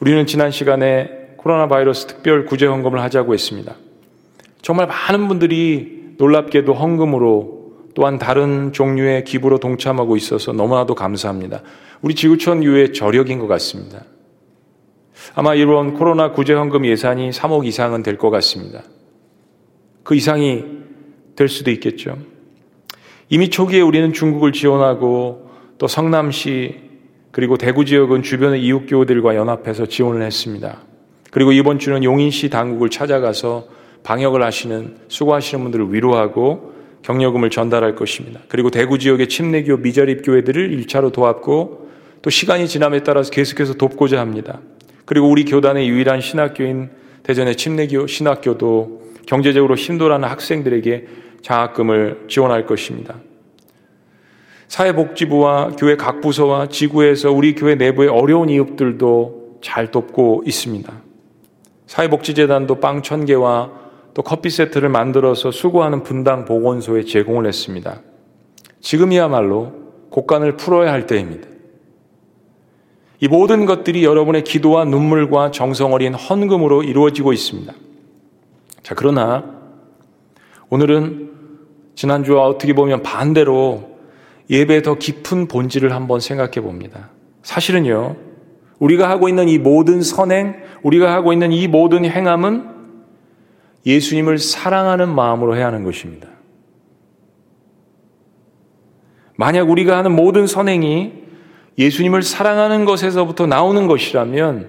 우리는 0.00 0.26
지난 0.26 0.50
시간에 0.50 1.08
코로나 1.38 1.68
바이러스 1.68 2.06
특별 2.06 2.44
구제 2.44 2.66
헌금을 2.66 3.00
하자고 3.00 3.32
했습니다. 3.32 3.76
정말 4.60 4.86
많은 4.86 5.26
분들이 5.26 6.14
놀랍게도 6.18 6.74
헌금으로 6.74 7.60
또한 7.94 8.18
다른 8.18 8.72
종류의 8.72 9.24
기부로 9.24 9.58
동참하고 9.58 10.16
있어서 10.16 10.52
너무나도 10.52 10.94
감사합니다. 10.94 11.62
우리 12.02 12.14
지구촌 12.14 12.62
유의 12.62 12.92
저력인 12.92 13.38
것 13.38 13.46
같습니다. 13.46 14.04
아마 15.34 15.54
이번 15.54 15.94
코로나 15.94 16.32
구제 16.32 16.52
헌금 16.54 16.86
예산이 16.86 17.30
3억 17.30 17.66
이상은 17.66 18.02
될 18.02 18.16
것 18.16 18.30
같습니다. 18.30 18.82
그 20.02 20.14
이상이 20.14 20.64
될 21.36 21.48
수도 21.48 21.70
있겠죠. 21.70 22.18
이미 23.28 23.48
초기에 23.48 23.80
우리는 23.80 24.12
중국을 24.12 24.52
지원하고 24.52 25.50
또 25.78 25.86
성남시 25.86 26.74
그리고 27.30 27.56
대구 27.56 27.84
지역은 27.84 28.22
주변의 28.22 28.62
이웃교회들과 28.64 29.36
연합해서 29.36 29.86
지원을 29.86 30.22
했습니다. 30.22 30.78
그리고 31.30 31.52
이번 31.52 31.78
주는 31.78 32.02
용인시 32.02 32.50
당국을 32.50 32.90
찾아가서 32.90 33.68
방역을 34.02 34.42
하시는 34.42 34.96
수고하시는 35.08 35.62
분들을 35.62 35.94
위로하고 35.94 36.72
격려금을 37.02 37.50
전달할 37.50 37.94
것입니다. 37.94 38.40
그리고 38.48 38.70
대구 38.70 38.98
지역의 38.98 39.28
침례교 39.28 39.78
미자립 39.78 40.22
교회들을 40.24 40.76
1차로 40.82 41.12
도왔고 41.12 41.88
또 42.20 42.30
시간이 42.30 42.66
지남에 42.68 43.02
따라서 43.04 43.30
계속해서 43.30 43.74
돕고자 43.74 44.20
합니다. 44.20 44.60
그리고 45.10 45.28
우리 45.28 45.44
교단의 45.44 45.88
유일한 45.88 46.20
신학교인 46.20 46.88
대전의 47.24 47.56
침례교 47.56 48.06
신학교도 48.06 49.02
경제적으로 49.26 49.74
힘들어하는 49.74 50.28
학생들에게 50.28 51.06
장학금을 51.42 52.26
지원할 52.28 52.64
것입니다. 52.64 53.16
사회복지부와 54.68 55.70
교회 55.76 55.96
각 55.96 56.20
부서와 56.20 56.68
지구에서 56.68 57.32
우리 57.32 57.56
교회 57.56 57.74
내부의 57.74 58.08
어려운 58.08 58.50
이웃들도 58.50 59.58
잘 59.60 59.90
돕고 59.90 60.44
있습니다. 60.46 60.92
사회복지재단도 61.88 62.76
빵 62.76 63.02
천개와 63.02 63.72
또 64.14 64.22
커피 64.22 64.48
세트를 64.48 64.90
만들어서 64.90 65.50
수고하는 65.50 66.04
분당 66.04 66.44
보건소에 66.44 67.02
제공을 67.02 67.48
했습니다. 67.48 68.00
지금이야말로 68.78 69.72
곡간을 70.10 70.56
풀어야 70.56 70.92
할 70.92 71.08
때입니다. 71.08 71.48
이 73.20 73.28
모든 73.28 73.66
것들이 73.66 74.02
여러분의 74.04 74.44
기도와 74.44 74.84
눈물과 74.86 75.50
정성 75.50 75.92
어린 75.92 76.14
헌금으로 76.14 76.82
이루어지고 76.82 77.32
있습니다. 77.34 77.72
자, 78.82 78.94
그러나 78.94 79.44
오늘은 80.70 81.30
지난주와 81.94 82.46
어떻게 82.46 82.72
보면 82.72 83.02
반대로 83.02 83.90
예배의 84.48 84.82
더 84.82 84.94
깊은 84.94 85.48
본질을 85.48 85.92
한번 85.92 86.20
생각해 86.20 86.62
봅니다. 86.62 87.10
사실은요, 87.42 88.16
우리가 88.78 89.10
하고 89.10 89.28
있는 89.28 89.48
이 89.48 89.58
모든 89.58 90.00
선행, 90.00 90.56
우리가 90.82 91.12
하고 91.12 91.34
있는 91.34 91.52
이 91.52 91.68
모든 91.68 92.06
행함은 92.06 92.68
예수님을 93.84 94.38
사랑하는 94.38 95.14
마음으로 95.14 95.56
해야 95.56 95.66
하는 95.66 95.84
것입니다. 95.84 96.28
만약 99.36 99.70
우리가 99.70 99.98
하는 99.98 100.16
모든 100.16 100.46
선행이 100.46 101.20
예수님을 101.78 102.22
사랑하는 102.22 102.84
것에서부터 102.84 103.46
나오는 103.46 103.86
것이라면 103.86 104.68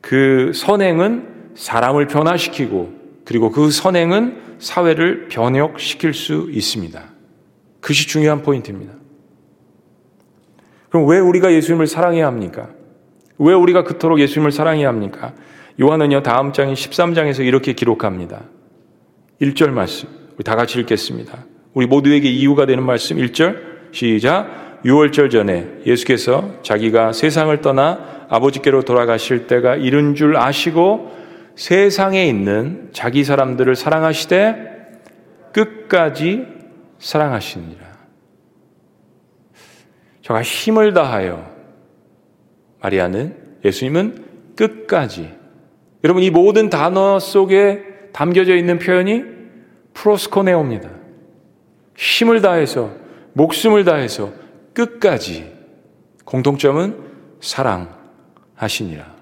그 0.00 0.52
선행은 0.54 1.52
사람을 1.54 2.06
변화시키고 2.06 2.92
그리고 3.24 3.50
그 3.50 3.70
선행은 3.70 4.56
사회를 4.58 5.28
변혁시킬 5.28 6.14
수 6.14 6.48
있습니다. 6.50 7.02
그것이 7.80 8.08
중요한 8.08 8.42
포인트입니다. 8.42 8.94
그럼 10.88 11.06
왜 11.06 11.18
우리가 11.18 11.52
예수님을 11.52 11.86
사랑해야 11.86 12.26
합니까? 12.26 12.70
왜 13.38 13.54
우리가 13.54 13.84
그토록 13.84 14.20
예수님을 14.20 14.50
사랑해야 14.50 14.88
합니까? 14.88 15.34
요한은요, 15.80 16.22
다음 16.22 16.52
장인 16.52 16.74
13장에서 16.74 17.44
이렇게 17.44 17.72
기록합니다. 17.72 18.42
1절 19.40 19.70
말씀. 19.70 20.08
우리 20.34 20.42
다 20.42 20.56
같이 20.56 20.80
읽겠습니다. 20.80 21.44
우리 21.74 21.86
모두에게 21.86 22.28
이유가 22.28 22.66
되는 22.66 22.84
말씀 22.84 23.16
1절. 23.16 23.92
시작. 23.92 24.67
6월절 24.84 25.30
전에 25.30 25.68
예수께서 25.86 26.62
자기가 26.62 27.12
세상을 27.12 27.60
떠나 27.60 28.26
아버지께로 28.28 28.82
돌아가실 28.82 29.46
때가 29.46 29.76
이른 29.76 30.14
줄 30.14 30.36
아시고 30.36 31.16
세상에 31.56 32.26
있는 32.26 32.90
자기 32.92 33.24
사람들을 33.24 33.74
사랑하시되 33.74 34.78
끝까지 35.52 36.46
사랑하시니라. 36.98 37.88
저가 40.22 40.42
힘을 40.42 40.92
다하여 40.92 41.50
마리아는 42.80 43.34
예수님은 43.64 44.24
끝까지 44.56 45.34
여러분 46.04 46.22
이 46.22 46.30
모든 46.30 46.70
단어 46.70 47.18
속에 47.18 47.82
담겨져 48.12 48.54
있는 48.54 48.78
표현이 48.78 49.24
프로스코네오입니다. 49.94 50.90
힘을 51.96 52.40
다해서 52.40 52.92
목숨을 53.32 53.84
다해서 53.84 54.32
끝까지 54.78 55.52
공통점은 56.24 56.96
사랑하시니라. 57.40 59.12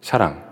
사랑. 0.00 0.46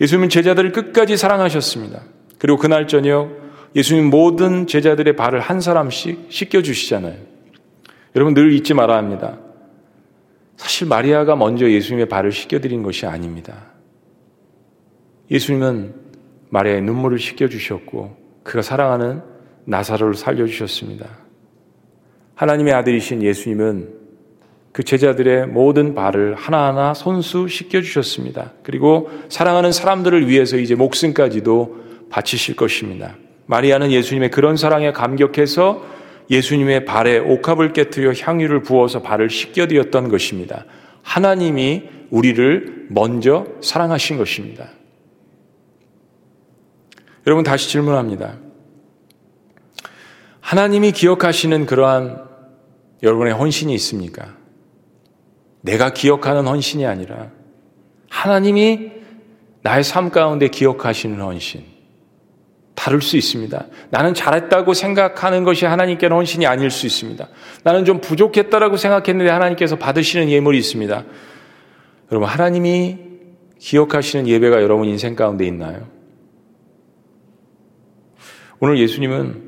예수님은 0.00 0.28
제자들을 0.28 0.72
끝까지 0.72 1.16
사랑하셨습니다. 1.16 2.02
그리고 2.38 2.58
그날 2.58 2.88
저녁 2.88 3.30
예수님 3.76 4.10
모든 4.10 4.66
제자들의 4.66 5.14
발을 5.14 5.38
한 5.38 5.60
사람씩 5.60 6.26
씻겨주시잖아요. 6.30 7.16
여러분 8.16 8.34
늘 8.34 8.52
잊지 8.52 8.74
말아야 8.74 8.98
합니다. 8.98 9.38
사실 10.56 10.88
마리아가 10.88 11.36
먼저 11.36 11.70
예수님의 11.70 12.08
발을 12.08 12.32
씻겨드린 12.32 12.82
것이 12.82 13.06
아닙니다. 13.06 13.66
예수님은 15.30 15.94
마리아의 16.50 16.82
눈물을 16.82 17.20
씻겨주셨고 17.20 18.16
그가 18.42 18.62
사랑하는 18.62 19.22
나사로를 19.64 20.14
살려주셨습니다. 20.14 21.23
하나님의 22.34 22.74
아들이신 22.74 23.22
예수님은 23.22 24.04
그 24.72 24.82
제자들의 24.82 25.46
모든 25.46 25.94
발을 25.94 26.34
하나하나 26.34 26.94
손수 26.94 27.46
씻겨주셨습니다. 27.46 28.54
그리고 28.64 29.08
사랑하는 29.28 29.70
사람들을 29.70 30.28
위해서 30.28 30.56
이제 30.56 30.74
목숨까지도 30.74 31.84
바치실 32.10 32.56
것입니다. 32.56 33.16
마리아는 33.46 33.92
예수님의 33.92 34.30
그런 34.30 34.56
사랑에 34.56 34.92
감격해서 34.92 35.84
예수님의 36.30 36.86
발에 36.86 37.18
옥합을 37.18 37.72
깨뜨려 37.72 38.12
향유를 38.12 38.62
부어서 38.62 39.02
발을 39.02 39.30
씻겨드렸던 39.30 40.08
것입니다. 40.08 40.64
하나님이 41.02 41.84
우리를 42.10 42.86
먼저 42.88 43.46
사랑하신 43.60 44.16
것입니다. 44.16 44.70
여러분 47.26 47.44
다시 47.44 47.68
질문합니다. 47.68 48.38
하나님이 50.40 50.92
기억하시는 50.92 51.66
그러한 51.66 52.23
여러분의 53.04 53.34
헌신이 53.34 53.72
있습니까? 53.74 54.34
내가 55.60 55.92
기억하는 55.92 56.46
헌신이 56.46 56.84
아니라 56.86 57.30
하나님이 58.10 58.90
나의 59.62 59.84
삶 59.84 60.10
가운데 60.10 60.48
기억하시는 60.48 61.20
헌신. 61.20 61.64
다를 62.74 63.00
수 63.00 63.16
있습니다. 63.16 63.66
나는 63.90 64.14
잘했다고 64.14 64.74
생각하는 64.74 65.44
것이 65.44 65.64
하나님께는 65.64 66.16
헌신이 66.16 66.46
아닐 66.46 66.70
수 66.70 66.86
있습니다. 66.86 67.28
나는 67.62 67.84
좀 67.84 68.00
부족했다라고 68.00 68.76
생각했는데 68.76 69.30
하나님께서 69.30 69.76
받으시는 69.76 70.28
예물이 70.28 70.58
있습니다. 70.58 71.04
여러분, 72.10 72.28
하나님이 72.28 72.98
기억하시는 73.58 74.28
예배가 74.28 74.60
여러분 74.62 74.86
인생 74.88 75.14
가운데 75.14 75.46
있나요? 75.46 75.86
오늘 78.60 78.78
예수님은 78.78 79.43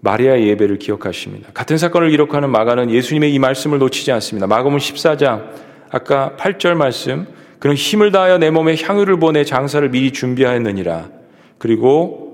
마리아의 0.00 0.48
예배를 0.48 0.78
기억하십니다. 0.78 1.50
같은 1.52 1.76
사건을 1.78 2.10
기록하는 2.10 2.50
마가는 2.50 2.90
예수님의 2.90 3.32
이 3.34 3.38
말씀을 3.38 3.78
놓치지 3.78 4.12
않습니다. 4.12 4.46
마가문 4.46 4.78
14장, 4.78 5.50
아까 5.90 6.36
8절 6.38 6.74
말씀, 6.74 7.26
그런 7.58 7.76
힘을 7.76 8.10
다하여 8.10 8.38
내 8.38 8.50
몸에 8.50 8.74
향유를 8.80 9.18
보내 9.18 9.44
장사를 9.44 9.86
미리 9.90 10.12
준비하였느니라. 10.12 11.10
그리고 11.58 12.30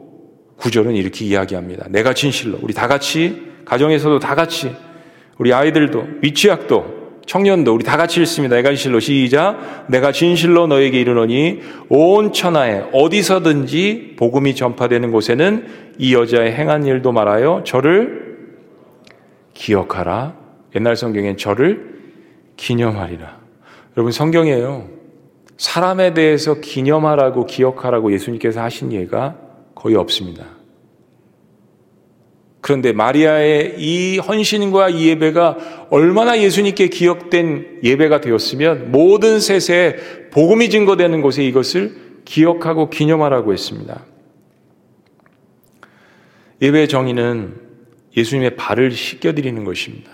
구절은 0.58 0.94
이렇게 0.94 1.24
이야기합니다. 1.24 1.86
내가 1.90 2.14
진실로 2.14 2.58
우리 2.62 2.72
다 2.72 2.86
같이 2.86 3.42
가정에서도 3.64 4.20
다 4.20 4.34
같이 4.36 4.72
우리 5.38 5.52
아이들도 5.52 6.06
미취학도 6.22 6.96
청년도 7.26 7.74
우리 7.74 7.84
다 7.84 7.96
같이 7.96 8.20
읽습니다. 8.20 8.54
내가 8.54 8.70
진실로 8.70 9.00
시작. 9.00 9.86
내가 9.88 10.12
진실로 10.12 10.68
너에게 10.68 11.00
이르노니 11.00 11.60
온 11.88 12.32
천하에 12.32 12.84
어디서든지 12.92 14.14
복음이 14.16 14.54
전파되는 14.54 15.10
곳에는 15.10 15.66
이 15.98 16.14
여자의 16.14 16.52
행한 16.52 16.84
일도 16.84 17.12
말하여 17.12 17.62
저를 17.64 18.26
기억하라. 19.54 20.36
옛날 20.74 20.96
성경엔 20.96 21.36
저를 21.36 21.96
기념하리라. 22.56 23.38
여러분 23.96 24.12
성경이에요. 24.12 24.88
사람에 25.56 26.12
대해서 26.12 26.60
기념하라고 26.60 27.46
기억하라고 27.46 28.12
예수님께서 28.12 28.60
하신 28.60 28.92
예가 28.92 29.36
거의 29.74 29.96
없습니다. 29.96 30.44
그런데 32.60 32.92
마리아의 32.92 33.76
이 33.78 34.18
헌신과 34.18 34.88
이 34.88 35.08
예배가 35.08 35.86
얼마나 35.90 36.38
예수님께 36.38 36.88
기억된 36.88 37.78
예배가 37.84 38.20
되었으면 38.20 38.90
모든 38.90 39.38
셋에 39.38 39.96
복음이 40.32 40.68
증거되는 40.68 41.22
곳에 41.22 41.44
이것을 41.44 41.94
기억하고 42.24 42.90
기념하라고 42.90 43.52
했습니다. 43.52 44.04
예배의 46.62 46.88
정의는 46.88 47.54
예수님의 48.16 48.56
발을 48.56 48.90
씻겨드리는 48.90 49.64
것입니다. 49.64 50.10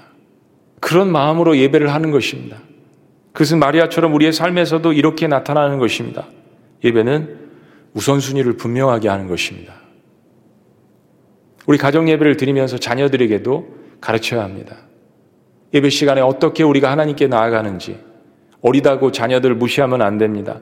그런 0.80 1.10
마음으로 1.12 1.56
예배를 1.56 1.92
하는 1.92 2.10
것입니다. 2.10 2.58
그것은 3.32 3.58
마리아처럼 3.58 4.12
우리의 4.14 4.32
삶에서도 4.32 4.92
이렇게 4.92 5.26
나타나는 5.28 5.78
것입니다. 5.78 6.26
예배는 6.84 7.38
우선순위를 7.94 8.56
분명하게 8.56 9.08
하는 9.08 9.28
것입니다. 9.28 9.74
우리 11.66 11.78
가정 11.78 12.08
예배를 12.08 12.36
드리면서 12.36 12.78
자녀들에게도 12.78 13.82
가르쳐야 14.00 14.42
합니다. 14.42 14.76
예배 15.72 15.88
시간에 15.90 16.20
어떻게 16.20 16.64
우리가 16.64 16.90
하나님께 16.90 17.28
나아가는지 17.28 17.98
어리다고 18.60 19.12
자녀들 19.12 19.54
무시하면 19.54 20.02
안 20.02 20.18
됩니다. 20.18 20.60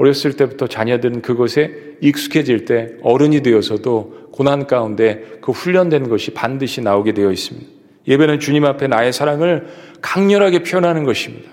어렸을 0.00 0.32
때부터 0.32 0.66
자녀들은 0.66 1.20
그것에 1.20 1.96
익숙해질 2.00 2.64
때 2.64 2.88
어른이 3.02 3.42
되어서도 3.42 4.30
고난 4.32 4.66
가운데 4.66 5.22
그 5.42 5.52
훈련된 5.52 6.08
것이 6.08 6.32
반드시 6.32 6.80
나오게 6.80 7.12
되어 7.12 7.30
있습니다. 7.30 7.68
예배는 8.08 8.40
주님 8.40 8.64
앞에 8.64 8.88
나의 8.88 9.12
사랑을 9.12 9.66
강렬하게 10.00 10.62
표현하는 10.62 11.04
것입니다. 11.04 11.50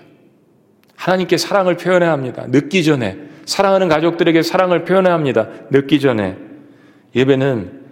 하나님께 0.96 1.36
사랑을 1.36 1.76
표현해야 1.76 2.10
합니다. 2.10 2.46
늦기 2.48 2.84
전에 2.84 3.18
사랑하는 3.44 3.88
가족들에게 3.88 4.40
사랑을 4.40 4.84
표현해야 4.84 5.12
합니다. 5.12 5.50
늦기 5.70 6.00
전에 6.00 6.38
예배는 7.14 7.82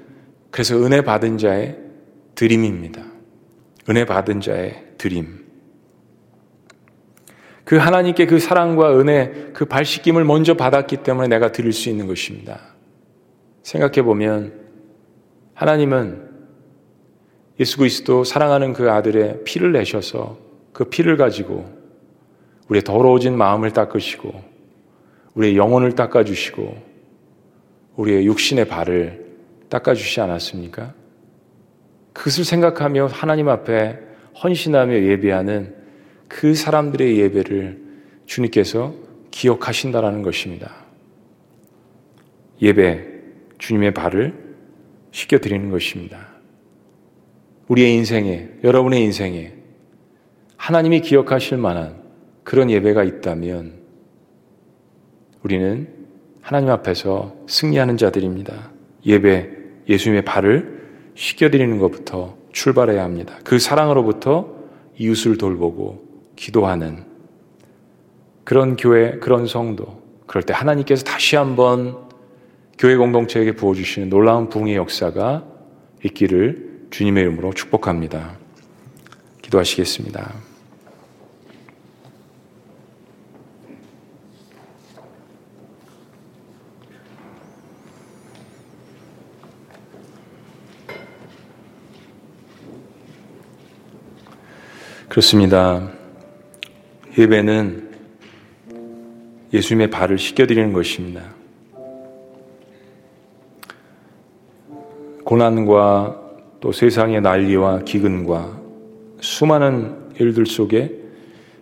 그래서 0.50 0.82
은혜 0.82 1.02
받은 1.02 1.36
자의 1.36 1.76
드림입니다. 2.34 3.02
은혜 3.90 4.06
받은 4.06 4.40
자의 4.40 4.84
드림. 4.96 5.45
그 7.66 7.74
하나님께 7.78 8.26
그 8.26 8.38
사랑과 8.38 8.96
은혜, 8.96 9.50
그 9.52 9.64
발씻김을 9.64 10.24
먼저 10.24 10.54
받았기 10.54 10.98
때문에 10.98 11.26
내가 11.26 11.50
드릴 11.50 11.72
수 11.72 11.90
있는 11.90 12.06
것입니다. 12.06 12.60
생각해 13.64 14.02
보면 14.02 14.52
하나님은 15.52 16.30
예수 17.58 17.76
그리스도 17.78 18.22
사랑하는 18.22 18.72
그 18.72 18.88
아들의 18.92 19.42
피를 19.42 19.72
내셔서 19.72 20.38
그 20.72 20.84
피를 20.84 21.16
가지고 21.16 21.68
우리의 22.68 22.84
더러워진 22.84 23.36
마음을 23.36 23.72
닦으시고 23.72 24.32
우리의 25.34 25.56
영혼을 25.56 25.96
닦아주시고 25.96 26.76
우리의 27.96 28.26
육신의 28.26 28.68
발을 28.68 29.26
닦아주시지 29.70 30.20
않았습니까? 30.20 30.94
그것을 32.12 32.44
생각하며 32.44 33.06
하나님 33.06 33.48
앞에 33.48 33.98
헌신하며 34.40 35.02
예배하는 35.02 35.75
그 36.28 36.54
사람들의 36.54 37.18
예배를 37.18 37.80
주님께서 38.26 38.94
기억하신다라는 39.30 40.22
것입니다. 40.22 40.86
예배, 42.60 43.06
주님의 43.58 43.94
발을 43.94 44.34
씻겨 45.10 45.38
드리는 45.38 45.70
것입니다. 45.70 46.28
우리의 47.68 47.94
인생에, 47.94 48.48
여러분의 48.64 49.02
인생에 49.02 49.52
하나님이 50.56 51.00
기억하실 51.00 51.58
만한 51.58 52.02
그런 52.44 52.70
예배가 52.70 53.04
있다면 53.04 53.74
우리는 55.42 55.88
하나님 56.40 56.70
앞에서 56.70 57.36
승리하는 57.48 57.96
자들입니다. 57.96 58.70
예배, 59.04 59.50
예수님의 59.88 60.24
발을 60.24 60.76
씻겨 61.14 61.50
드리는 61.50 61.78
것부터 61.78 62.36
출발해야 62.52 63.02
합니다. 63.02 63.38
그 63.44 63.58
사랑으로부터 63.58 64.54
이웃을 64.98 65.38
돌보고 65.38 66.05
기도하는 66.36 67.04
그런 68.44 68.76
교회, 68.76 69.18
그런 69.18 69.46
성도. 69.46 70.02
그럴 70.26 70.42
때 70.42 70.52
하나님께서 70.52 71.04
다시 71.04 71.34
한번 71.36 72.06
교회 72.78 72.96
공동체에게 72.96 73.56
부어주시는 73.56 74.08
놀라운 74.08 74.48
부흥의 74.48 74.76
역사가 74.76 75.44
있기를 76.04 76.86
주님의 76.90 77.24
이름으로 77.24 77.52
축복합니다. 77.54 78.38
기도하시겠습니다. 79.42 80.34
그렇습니다. 95.08 95.95
예배는 97.18 97.90
예수님의 99.52 99.90
발을 99.90 100.18
씻겨드리는 100.18 100.72
것입니다. 100.72 101.22
고난과 105.24 106.22
또 106.60 106.72
세상의 106.72 107.20
난리와 107.20 107.80
기근과 107.80 108.60
수많은 109.20 110.10
일들 110.18 110.46
속에 110.46 110.92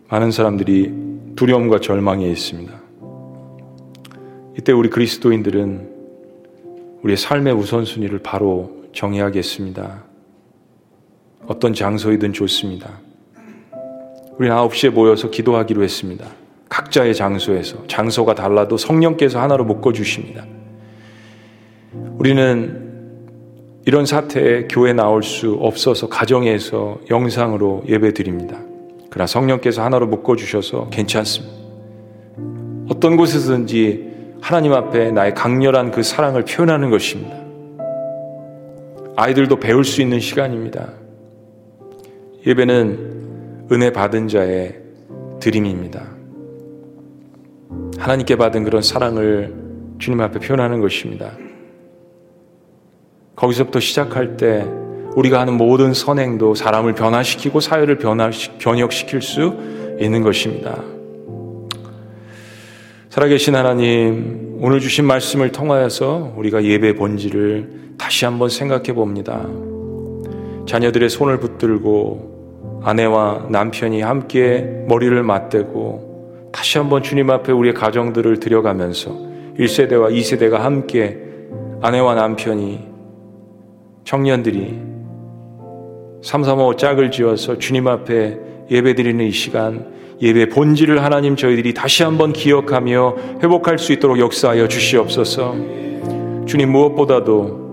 많은 0.09 0.31
사람들이 0.31 0.93
두려움과 1.37 1.81
절망에 1.81 2.27
있습니다. 2.29 2.73
이때 4.59 4.73
우리 4.73 4.91
그리스도인들은 4.91 5.95
우리의 7.03 7.17
삶의 7.17 7.55
우선순위를 7.55 8.21
바로 8.21 8.85
정해야겠습니다. 8.93 10.05
어떤 11.47 11.75
장소이든 11.75 12.33
좋습니다. 12.33 13.04
우리는 14.39 14.57
9시에 14.57 14.91
모여서 14.91 15.31
기도하기로 15.31 15.83
했습니다. 15.83 16.27
각자의 16.69 17.15
장소에서 17.15 17.87
장소가 17.87 18.35
달라도 18.35 18.77
성령께서 18.77 19.41
하나로 19.41 19.65
묶어 19.65 19.93
주십니다. 19.93 20.45
우리는 22.19 22.83
이런 23.87 24.07
사태에 24.07 24.67
교회 24.69 24.93
나올 24.93 25.23
수 25.23 25.53
없어서 25.61 26.09
가정에서 26.09 26.99
영상으로 27.11 27.85
예배 27.87 28.15
드립니다. 28.15 28.59
그러나 29.11 29.27
성령께서 29.27 29.85
하나로 29.85 30.07
묶어 30.09 30.35
주셔서 30.35 30.89
괜찮습니다. 30.91 31.55
어떤 32.89 33.17
곳에서든지 33.17 34.13
하나님 34.41 34.73
앞에 34.73 35.13
나의 35.13 35.35
강렬한 35.35 35.93
그 35.93 36.03
사랑을 36.03 36.45
표현하는 36.45 36.91
것입니다. 36.91 37.37
아이들도 39.17 39.61
배울 39.61 39.85
수 39.85 40.03
있는 40.03 40.19
시간입니다. 40.19 40.89
예배는 42.47 43.14
은혜 43.73 43.93
받은 43.93 44.29
자의 44.29 44.75
드림입니다. 45.41 46.07
하나님께 47.99 48.37
받은 48.37 48.65
그런 48.65 48.83
사랑을 48.83 49.55
주님 49.99 50.21
앞에 50.21 50.39
표현하는 50.39 50.81
것입니다. 50.81 51.33
거기서부터 53.37 53.81
시작할 53.81 54.37
때 54.37 54.67
우리가 55.17 55.41
하는 55.41 55.55
모든 55.55 55.95
선행도 55.95 56.55
사람을 56.55 56.95
변화시키고 56.95 57.61
사회를 57.61 57.99
변화, 57.99 58.31
변혁시킬 58.59 59.23
수 59.23 59.57
있는 60.01 60.23
것입니다. 60.23 60.83
살아계신 63.11 63.55
하나님, 63.55 64.59
오늘 64.61 64.81
주신 64.81 65.05
말씀을 65.05 65.53
통하여서 65.53 66.35
우리가 66.37 66.65
예배 66.65 66.95
본질을 66.97 67.95
다시 67.97 68.25
한번 68.25 68.49
생각해 68.49 68.93
봅니다. 68.93 69.47
자녀들의 70.67 71.09
손을 71.09 71.39
붙들고 71.39 72.34
아내와 72.85 73.47
남편이 73.49 74.03
함께 74.03 74.85
머리를 74.87 75.23
맞대고 75.23 76.51
다시 76.53 76.79
한번 76.79 77.03
주님 77.03 77.31
앞에 77.31 77.51
우리의 77.51 77.75
가정들을 77.75 78.39
들여가면서 78.39 79.11
1세대와 79.59 80.13
2세대가 80.13 80.59
함께 80.59 81.19
아내와 81.81 82.15
남편이 82.15 82.81
청년들이 84.05 84.79
삼삼오 86.23 86.77
짝을 86.77 87.11
지어서 87.11 87.59
주님 87.59 87.89
앞에 87.89 88.39
예배드리는 88.71 89.25
이 89.25 89.31
시간 89.31 89.93
예배 90.21 90.51
본질을 90.51 91.03
하나님 91.03 91.37
저희들이 91.37 91.75
다시 91.75 92.03
한번 92.03 92.33
기억하며 92.33 93.17
회복할 93.43 93.79
수 93.79 93.93
있도록 93.93 94.19
역사하여 94.19 94.69
주시옵소서. 94.69 95.55
주님 96.47 96.71
무엇보다도 96.71 97.65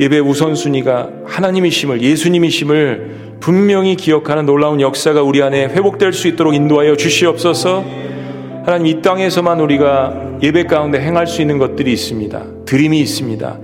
예배 0.00 0.18
우선순위가 0.20 1.10
하나님이심을 1.24 2.00
예수님이심을 2.02 3.25
분명히 3.40 3.96
기억하는 3.96 4.46
놀라운 4.46 4.80
역사가 4.80 5.22
우리 5.22 5.42
안에 5.42 5.66
회복될 5.66 6.12
수 6.12 6.28
있도록 6.28 6.54
인도하여 6.54 6.96
주시옵소서. 6.96 7.84
하나님 8.64 8.86
이 8.86 9.02
땅에서만 9.02 9.60
우리가 9.60 10.38
예배 10.42 10.64
가운데 10.64 11.00
행할 11.00 11.26
수 11.26 11.40
있는 11.40 11.58
것들이 11.58 11.92
있습니다. 11.92 12.44
드림이 12.64 12.98
있습니다. 13.00 13.58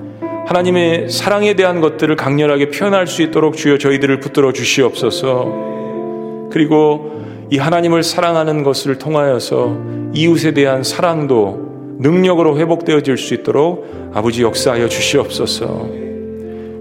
하나님의 0.47 1.11
사랑에 1.11 1.55
대한 1.55 1.81
것들을 1.81 2.14
강렬하게 2.16 2.70
표현할 2.70 3.07
수 3.07 3.23
있도록 3.23 3.57
주여 3.57 3.79
저희들을 3.79 4.20
붙들어 4.20 4.53
주시옵소서. 4.53 6.49
그리고 6.51 7.11
이 7.51 7.59
하나님을 7.59 8.03
사랑하는 8.03 8.62
것을 8.62 8.99
통하여서 8.99 9.77
이웃에 10.14 10.53
대한 10.55 10.83
사랑도 10.83 11.97
능력으로 11.99 12.59
회복되어질 12.59 13.16
수 13.18 13.35
있도록 13.35 14.11
아버지 14.14 14.43
역사하여 14.43 14.89
주시옵소서. 14.89 16.12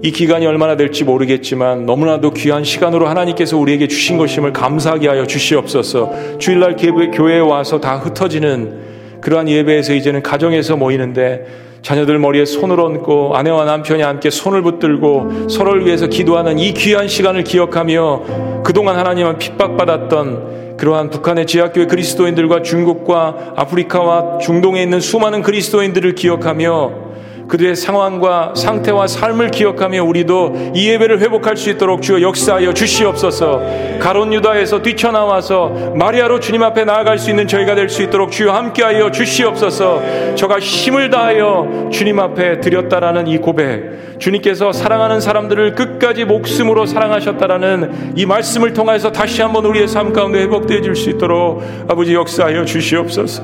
이 0.04 0.12
기간이 0.12 0.47
얼마나 0.47 0.76
될지 0.76 1.04
모르겠지만 1.04 1.86
너무나도 1.86 2.32
귀한 2.32 2.64
시간으로 2.64 3.08
하나님께서 3.08 3.58
우리에게 3.58 3.88
주신 3.88 4.18
것임을 4.18 4.52
감사하게 4.52 5.08
하여 5.08 5.28
주시옵소서. 5.28 6.38
주일날 6.39 6.76
교회에 6.76 7.39
와서 7.39 7.80
다 7.80 7.97
흩어지는 7.97 9.22
그러한 9.22 9.47
예배에서 9.47 9.93
이제는 9.93 10.24
가정에서 10.24 10.76
모이는데 10.76 11.45
자녀들 11.84 12.18
머리에 12.18 12.45
손을 12.45 12.80
얹고 12.80 13.36
아내와 13.36 13.66
남편이 13.66 14.02
함께 14.02 14.32
손을 14.32 14.64
붙들고 14.64 15.49
서로를 15.49 15.86
위해서 15.86 16.08
기도하는 16.08 16.58
이 16.58 16.74
귀한 16.74 17.08
시간을 17.08 17.43
기억하며 17.43 18.64
그동안 18.64 18.97
하나님은 18.97 19.38
핍박받았던 19.38 20.78
그러한 20.78 21.12
북한의 21.12 21.45
지하교회 21.45 21.86
그리스도인들과 21.86 22.64
중국과 22.64 23.54
아프리카와 23.56 24.39
중동에 24.39 24.82
있는 24.82 24.99
수많은 24.99 25.43
그리스도인들을 25.43 26.16
기억하며 26.16 27.11
그들의 27.52 27.76
상황과 27.76 28.54
상태와 28.56 29.08
삶을 29.08 29.52
기억하며 29.52 30.06
우리도 30.06 30.72
이 30.74 30.88
예배를 30.88 31.20
회복할 31.20 31.58
수 31.58 31.70
있도록 31.70 32.02
주여 32.02 32.22
역사하여 32.22 32.74
주시옵소서. 32.74 33.62
가론 33.99 34.32
유다에서 34.32 34.82
뛰쳐나와서 34.82 35.91
마리아로 35.95 36.39
주님 36.39 36.64
앞에 36.64 36.86
나아갈 36.86 37.20
수 37.20 37.30
있는 37.30 37.47
저희가 37.49 37.76
될 37.76 37.89
수 37.89 38.04
있도록 38.04 38.32
주여 38.32 38.54
함께하여 38.54 39.12
주시옵소서. 39.12 40.36
저가 40.36 40.60
힘을 40.60 41.10
다하여 41.10 41.89
주님 41.91 42.22
앞에 42.22 42.62
드렸다라는 42.62 43.28
이 43.28 43.38
고백. 43.38 44.18
주님께서 44.18 44.72
사랑하는 44.72 45.20
사람들을 45.20 45.76
끝까지 45.76 46.24
목숨으로 46.24 46.86
사랑하셨다라는 46.86 48.14
이 48.16 48.26
말씀을 48.26 48.72
통해서 48.72 49.12
다시 49.12 49.41
한번 49.41 49.66
우리의 49.66 49.89
삶 49.89 50.14
가운데 50.14 50.39
회복되어 50.43 50.80
줄수 50.80 51.10
있도록 51.10 51.62
아버지 51.89 52.14
역사하여 52.14 52.64
주시옵소서. 52.64 53.43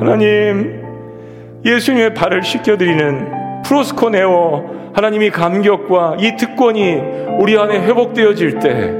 하나님, 0.00 0.81
예수님의 1.64 2.14
발을 2.14 2.42
씻겨드리는 2.42 3.62
프로스코네오 3.64 4.92
하나님이 4.94 5.30
감격과 5.30 6.16
이 6.20 6.36
특권이 6.36 7.00
우리 7.38 7.56
안에 7.56 7.80
회복되어질 7.80 8.58
때 8.58 8.92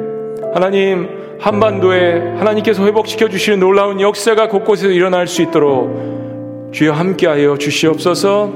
하나님 0.54 1.08
한반도에 1.40 2.36
하나님께서 2.38 2.84
회복시켜 2.86 3.28
주시는 3.28 3.58
놀라운 3.60 4.00
역사가 4.00 4.48
곳곳에서 4.48 4.90
일어날 4.90 5.26
수 5.26 5.42
있도록 5.42 6.70
주여 6.72 6.92
함께하여 6.92 7.58
주시옵소서 7.58 8.52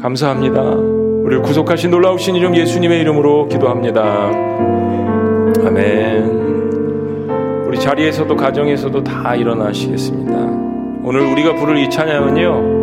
감사합니다. 0.00 0.60
우리를 0.62 1.42
구속하신 1.42 1.90
놀라우신 1.90 2.36
이름 2.36 2.56
예수님의 2.56 3.00
이름으로 3.00 3.48
기도합니다. 3.48 4.02
아멘. 5.64 6.42
우리 7.66 7.78
자리에서도 7.78 8.34
가정에서도 8.34 9.04
다 9.04 9.34
일어나시겠습니다. 9.34 10.32
오늘 11.04 11.20
우리가 11.22 11.54
부를 11.54 11.78
이 11.78 11.90
찬양은요. 11.90 12.81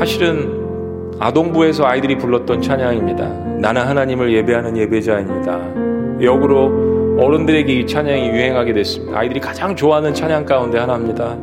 사실은 0.00 1.14
아동부에서 1.20 1.84
아이들이 1.84 2.16
불렀던 2.16 2.62
찬양입니다. 2.62 3.28
나는 3.60 3.82
하나님을 3.82 4.32
예배하는 4.32 4.74
예배자입니다. 4.78 6.22
역으로 6.24 7.18
어른들에게 7.22 7.70
이 7.70 7.86
찬양이 7.86 8.30
유행하게 8.30 8.72
됐습니다. 8.72 9.18
아이들이 9.18 9.40
가장 9.40 9.76
좋아하는 9.76 10.14
찬양 10.14 10.46
가운데 10.46 10.78
하나입니다. 10.78 11.36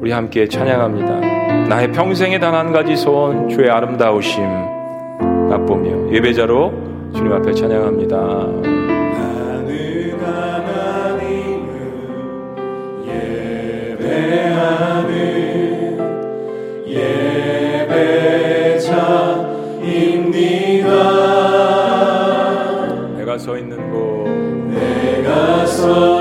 우리 0.00 0.10
함께 0.10 0.48
찬양합니다. 0.48 1.68
나의 1.68 1.92
평생에 1.92 2.40
단 2.40 2.52
한 2.52 2.72
가지 2.72 2.96
소원, 2.96 3.48
주의 3.48 3.70
아름다우심 3.70 4.42
맛보며 5.48 6.12
예배자로 6.12 6.72
주님 7.14 7.32
앞에 7.32 7.52
찬양합니다. 7.52 8.81
내 25.86 26.11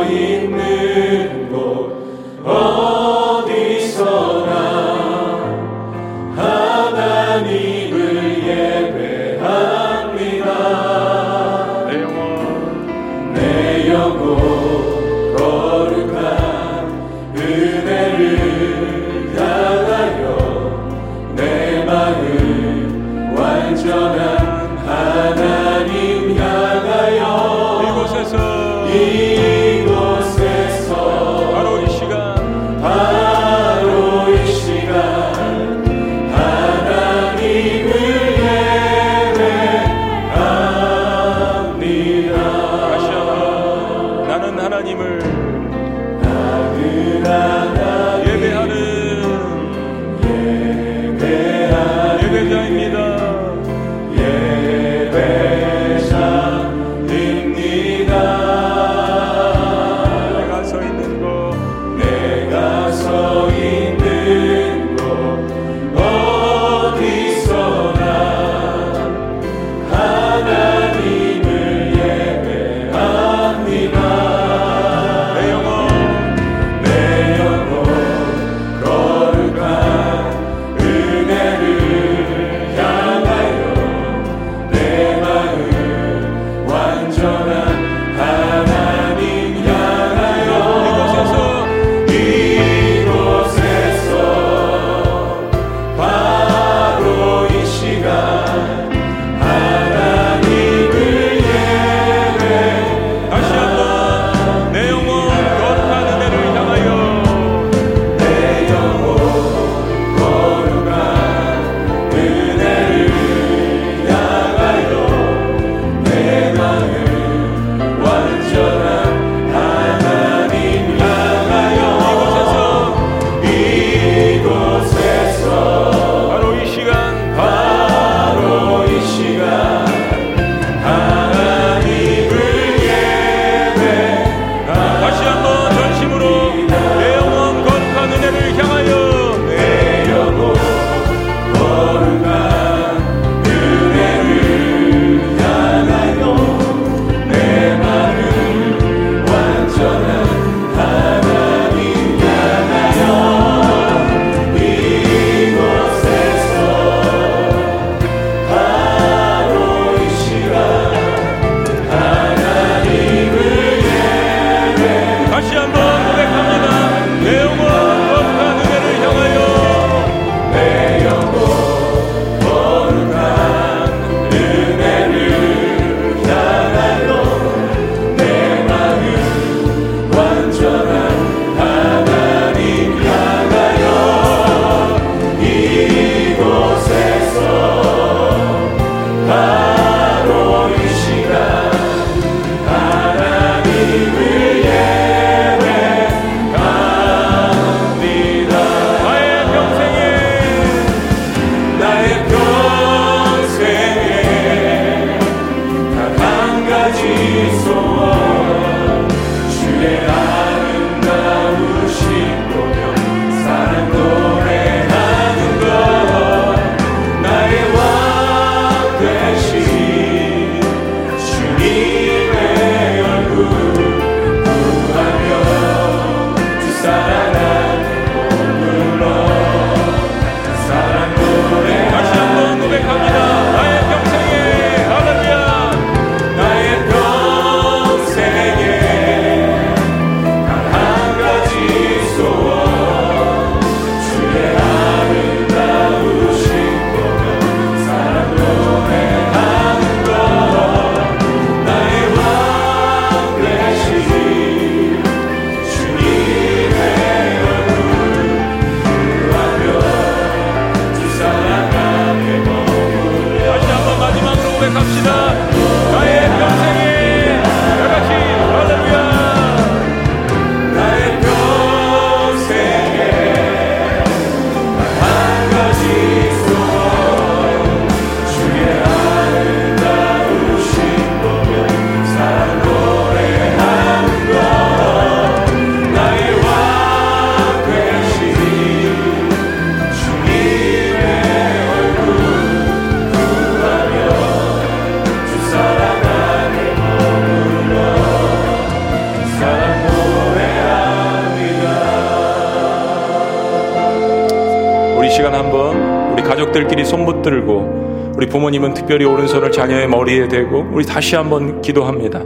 우리 308.21 308.27
부모님은 308.27 308.75
특별히 308.75 309.03
오른손을 309.03 309.51
자녀의 309.51 309.87
머리에 309.87 310.27
대고 310.27 310.67
우리 310.71 310.85
다시 310.85 311.15
한번 311.15 311.59
기도합니다. 311.59 312.21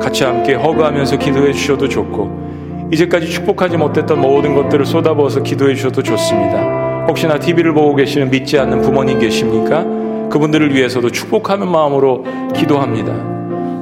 같이 0.00 0.22
함께 0.22 0.54
허그하면서 0.54 1.18
기도해 1.18 1.52
주셔도 1.52 1.88
좋고 1.88 2.88
이제까지 2.92 3.26
축복하지 3.26 3.76
못했던 3.76 4.20
모든 4.20 4.54
것들을 4.54 4.86
쏟아부어서 4.86 5.42
기도해 5.42 5.74
주셔도 5.74 6.04
좋습니다. 6.04 7.04
혹시나 7.08 7.36
TV를 7.36 7.74
보고 7.74 7.96
계시는 7.96 8.30
믿지 8.30 8.60
않는 8.60 8.82
부모님 8.82 9.18
계십니까? 9.18 9.82
그분들을 10.30 10.72
위해서도 10.72 11.10
축복하는 11.10 11.66
마음으로 11.66 12.24
기도합니다. 12.54 13.12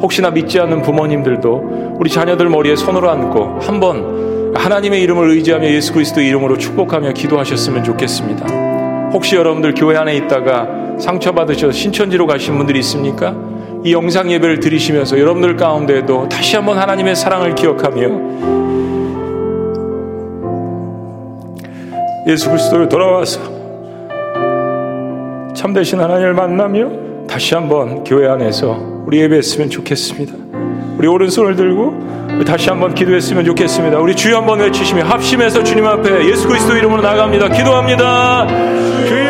혹시나 0.00 0.30
믿지 0.30 0.58
않는 0.60 0.80
부모님들도 0.80 1.96
우리 1.98 2.08
자녀들 2.08 2.48
머리에 2.48 2.76
손을 2.76 3.04
얹고 3.04 3.58
한번 3.60 4.54
하나님의 4.56 5.02
이름을 5.02 5.32
의지하며 5.32 5.68
예수 5.68 5.92
그리스도 5.92 6.22
이름으로 6.22 6.56
축복하며 6.56 7.12
기도하셨으면 7.12 7.84
좋겠습니다. 7.84 9.10
혹시 9.12 9.36
여러분들 9.36 9.74
교회 9.74 9.98
안에 9.98 10.16
있다가 10.16 10.77
상처받으셔 10.99 11.70
신천지로 11.70 12.26
가신 12.26 12.57
분들이 12.59 12.78
있습니까? 12.80 13.34
이 13.84 13.92
영상 13.92 14.30
예배를 14.30 14.61
드리시면서 14.61 15.18
여러분들 15.18 15.57
가운데에도 15.57 16.28
다시 16.28 16.57
한번 16.57 16.78
하나님의 16.78 17.14
사랑을 17.14 17.55
기억하며 17.55 18.59
예수 22.26 22.51
그리스도로 22.51 22.88
돌아와서 22.88 23.40
참되신 25.55 26.01
하나님을 26.01 26.34
만나며 26.34 27.26
다시 27.26 27.55
한번 27.55 28.05
교회 28.05 28.28
안에서 28.28 28.76
우리 29.07 29.20
예배했으면 29.20 29.70
좋겠습니다. 29.70 30.34
우리 30.99 31.07
오른손을 31.07 31.57
들고 31.57 32.44
다시 32.44 32.68
한번 32.68 32.94
기도했으면 32.94 33.44
좋겠습니다. 33.44 33.99
우리 33.99 34.14
주여 34.14 34.38
한번 34.38 34.61
외치시며 34.61 35.05
합심해서 35.05 35.62
주님 35.62 35.86
앞에 35.86 36.28
예수 36.28 36.49
그리스도 36.49 36.76
이름으로 36.76 37.01
나갑니다. 37.01 37.49
기도합니다. 37.49 38.46
주여 39.07 39.27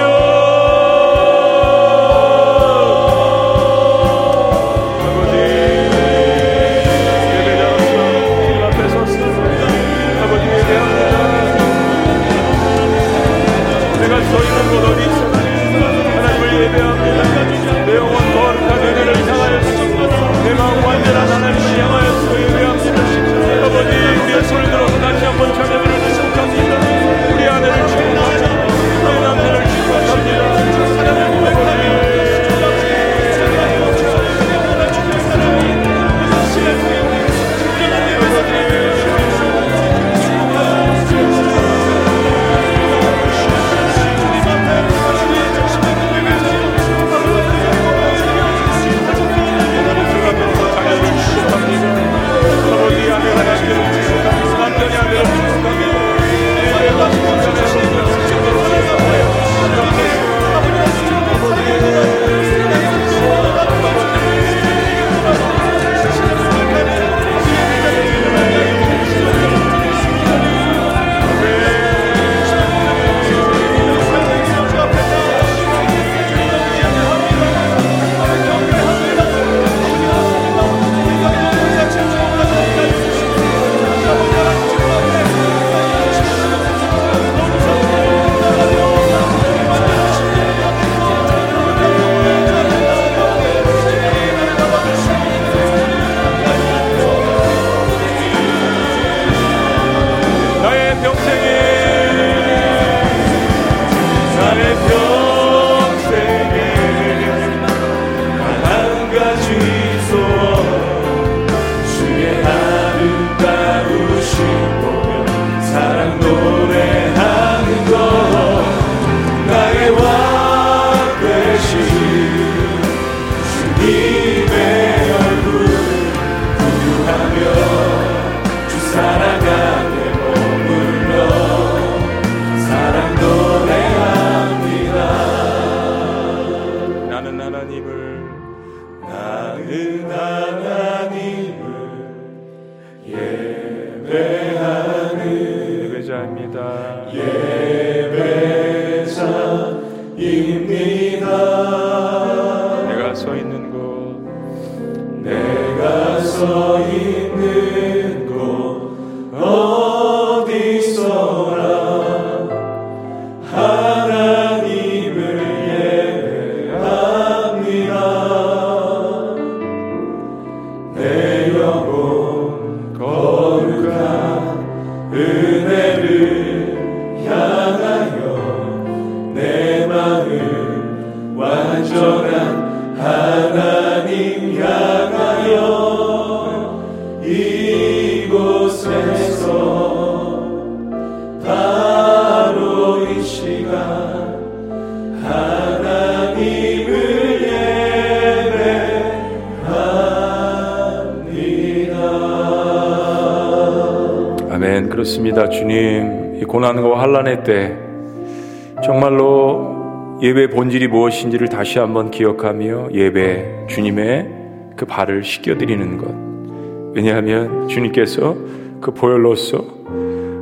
본질이 210.69 210.89
무엇인지를 210.89 211.49
다시 211.49 211.79
한번 211.79 212.11
기억하며 212.11 212.89
예배 212.93 213.69
주님의 213.71 214.29
그 214.77 214.85
발을 214.85 215.25
씻겨드리는 215.25 215.97
것. 215.97 216.95
왜냐하면 216.95 217.69
주님께서 217.69 218.37
그 218.79 218.93
보혈로서 218.93 219.65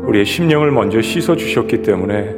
우리의 0.05 0.25
심령을 0.25 0.73
먼저 0.73 1.01
씻어 1.01 1.37
주셨기 1.37 1.83
때문에 1.83 2.35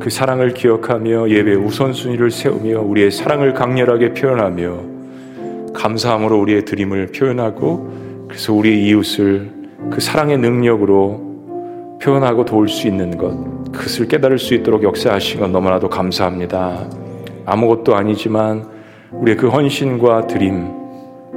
그 0.00 0.10
사랑을 0.10 0.52
기억하며 0.52 1.30
예배 1.30 1.54
우선순위를 1.54 2.30
세우며 2.30 2.82
우리의 2.82 3.10
사랑을 3.10 3.54
강렬하게 3.54 4.12
표현하며 4.12 5.72
감사함으로 5.72 6.38
우리의 6.40 6.66
드림을 6.66 7.06
표현하고 7.06 8.26
그래서 8.28 8.52
우리의 8.52 8.84
이웃을 8.86 9.50
그 9.90 9.98
사랑의 10.02 10.36
능력으로 10.36 11.98
표현하고 12.02 12.44
도울 12.44 12.68
수 12.68 12.86
있는 12.86 13.16
것, 13.16 13.32
그것을 13.72 14.08
깨달을 14.08 14.38
수 14.38 14.52
있도록 14.52 14.82
역사하신 14.82 15.40
건 15.40 15.52
너무나도 15.52 15.88
감사합니다. 15.88 16.99
아무것도 17.46 17.94
아니지만 17.94 18.66
우리의 19.12 19.36
그 19.36 19.48
헌신과 19.48 20.26
드림, 20.26 20.68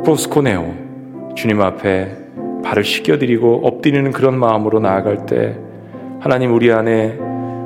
포스코네오, 0.06 1.34
주님 1.36 1.62
앞에 1.62 2.12
발을 2.64 2.84
씻겨드리고 2.84 3.68
엎드리는 3.68 4.12
그런 4.12 4.38
마음으로 4.38 4.80
나아갈 4.80 5.26
때 5.26 5.58
하나님 6.20 6.54
우리 6.54 6.72
안에 6.72 7.18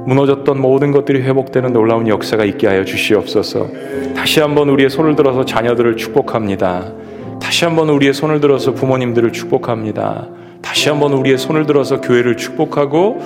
무너졌던 0.07 0.61
모든 0.61 0.91
것들이 0.91 1.21
회복되는 1.21 1.73
놀라운 1.73 2.07
역사가 2.07 2.45
있게 2.45 2.67
하여 2.67 2.85
주시옵소서. 2.85 3.67
다시 4.15 4.39
한번 4.39 4.69
우리의 4.69 4.89
손을 4.89 5.15
들어서 5.15 5.43
자녀들을 5.43 5.97
축복합니다. 5.97 6.93
다시 7.41 7.65
한번 7.65 7.89
우리의 7.89 8.13
손을 8.13 8.39
들어서 8.39 8.73
부모님들을 8.73 9.33
축복합니다. 9.33 10.29
다시 10.61 10.89
한번 10.89 11.13
우리의 11.13 11.37
손을 11.37 11.65
들어서 11.65 12.01
교회를 12.01 12.37
축복하고 12.37 13.19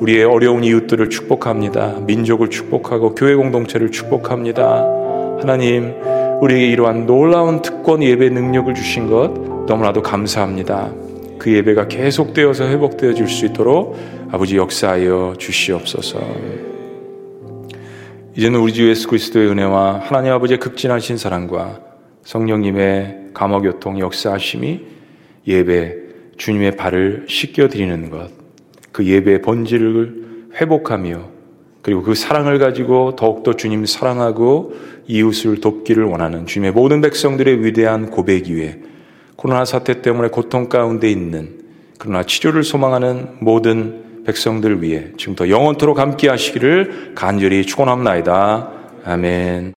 우리의 0.00 0.24
어려운 0.24 0.64
이웃들을 0.64 1.10
축복합니다. 1.10 2.00
민족을 2.06 2.50
축복하고 2.50 3.14
교회 3.14 3.34
공동체를 3.34 3.90
축복합니다. 3.90 4.84
하나님, 5.40 5.94
우리에게 6.40 6.68
이러한 6.68 7.06
놀라운 7.06 7.62
특권 7.62 8.02
예배 8.02 8.30
능력을 8.30 8.72
주신 8.74 9.08
것 9.08 9.32
너무나도 9.66 10.02
감사합니다. 10.02 10.92
그 11.38 11.52
예배가 11.52 11.88
계속되어서 11.88 12.68
회복되어질 12.68 13.28
수 13.28 13.46
있도록 13.46 13.96
아버지 14.30 14.56
역사하여 14.56 15.34
주시옵소서. 15.38 16.20
이제는 18.36 18.60
우리 18.60 18.72
주 18.72 18.88
예수 18.88 19.08
그리스도의 19.08 19.48
은혜와 19.48 20.00
하나님 20.04 20.32
아버지의 20.32 20.60
극진하신 20.60 21.16
사랑과 21.16 21.80
성령님의 22.22 23.30
감화교통 23.34 23.98
역사하심이 23.98 24.80
예배 25.46 25.94
주님의 26.36 26.76
발을 26.76 27.26
씻겨 27.28 27.68
드리는 27.68 28.10
것, 28.10 28.30
그 28.98 29.06
예배의 29.06 29.42
본질을 29.42 30.50
회복하며 30.60 31.20
그리고 31.82 32.02
그 32.02 32.16
사랑을 32.16 32.58
가지고 32.58 33.14
더욱더 33.14 33.52
주님 33.54 33.86
사랑하고 33.86 34.74
이웃을 35.06 35.60
돕기를 35.60 36.02
원하는 36.02 36.46
주님의 36.46 36.72
모든 36.72 37.00
백성들의 37.00 37.64
위대한 37.64 38.10
고백 38.10 38.48
위에 38.48 38.80
코로나 39.36 39.64
사태 39.64 40.02
때문에 40.02 40.30
고통 40.30 40.68
가운데 40.68 41.08
있는 41.08 41.60
그러나 41.96 42.24
치료를 42.24 42.64
소망하는 42.64 43.36
모든 43.38 44.24
백성들 44.26 44.82
위해 44.82 45.12
지금부터 45.16 45.48
영원토록 45.48 46.00
함께 46.00 46.28
하시기를 46.28 47.12
간절히 47.14 47.64
축원합니다. 47.66 48.72
아멘. 49.04 49.77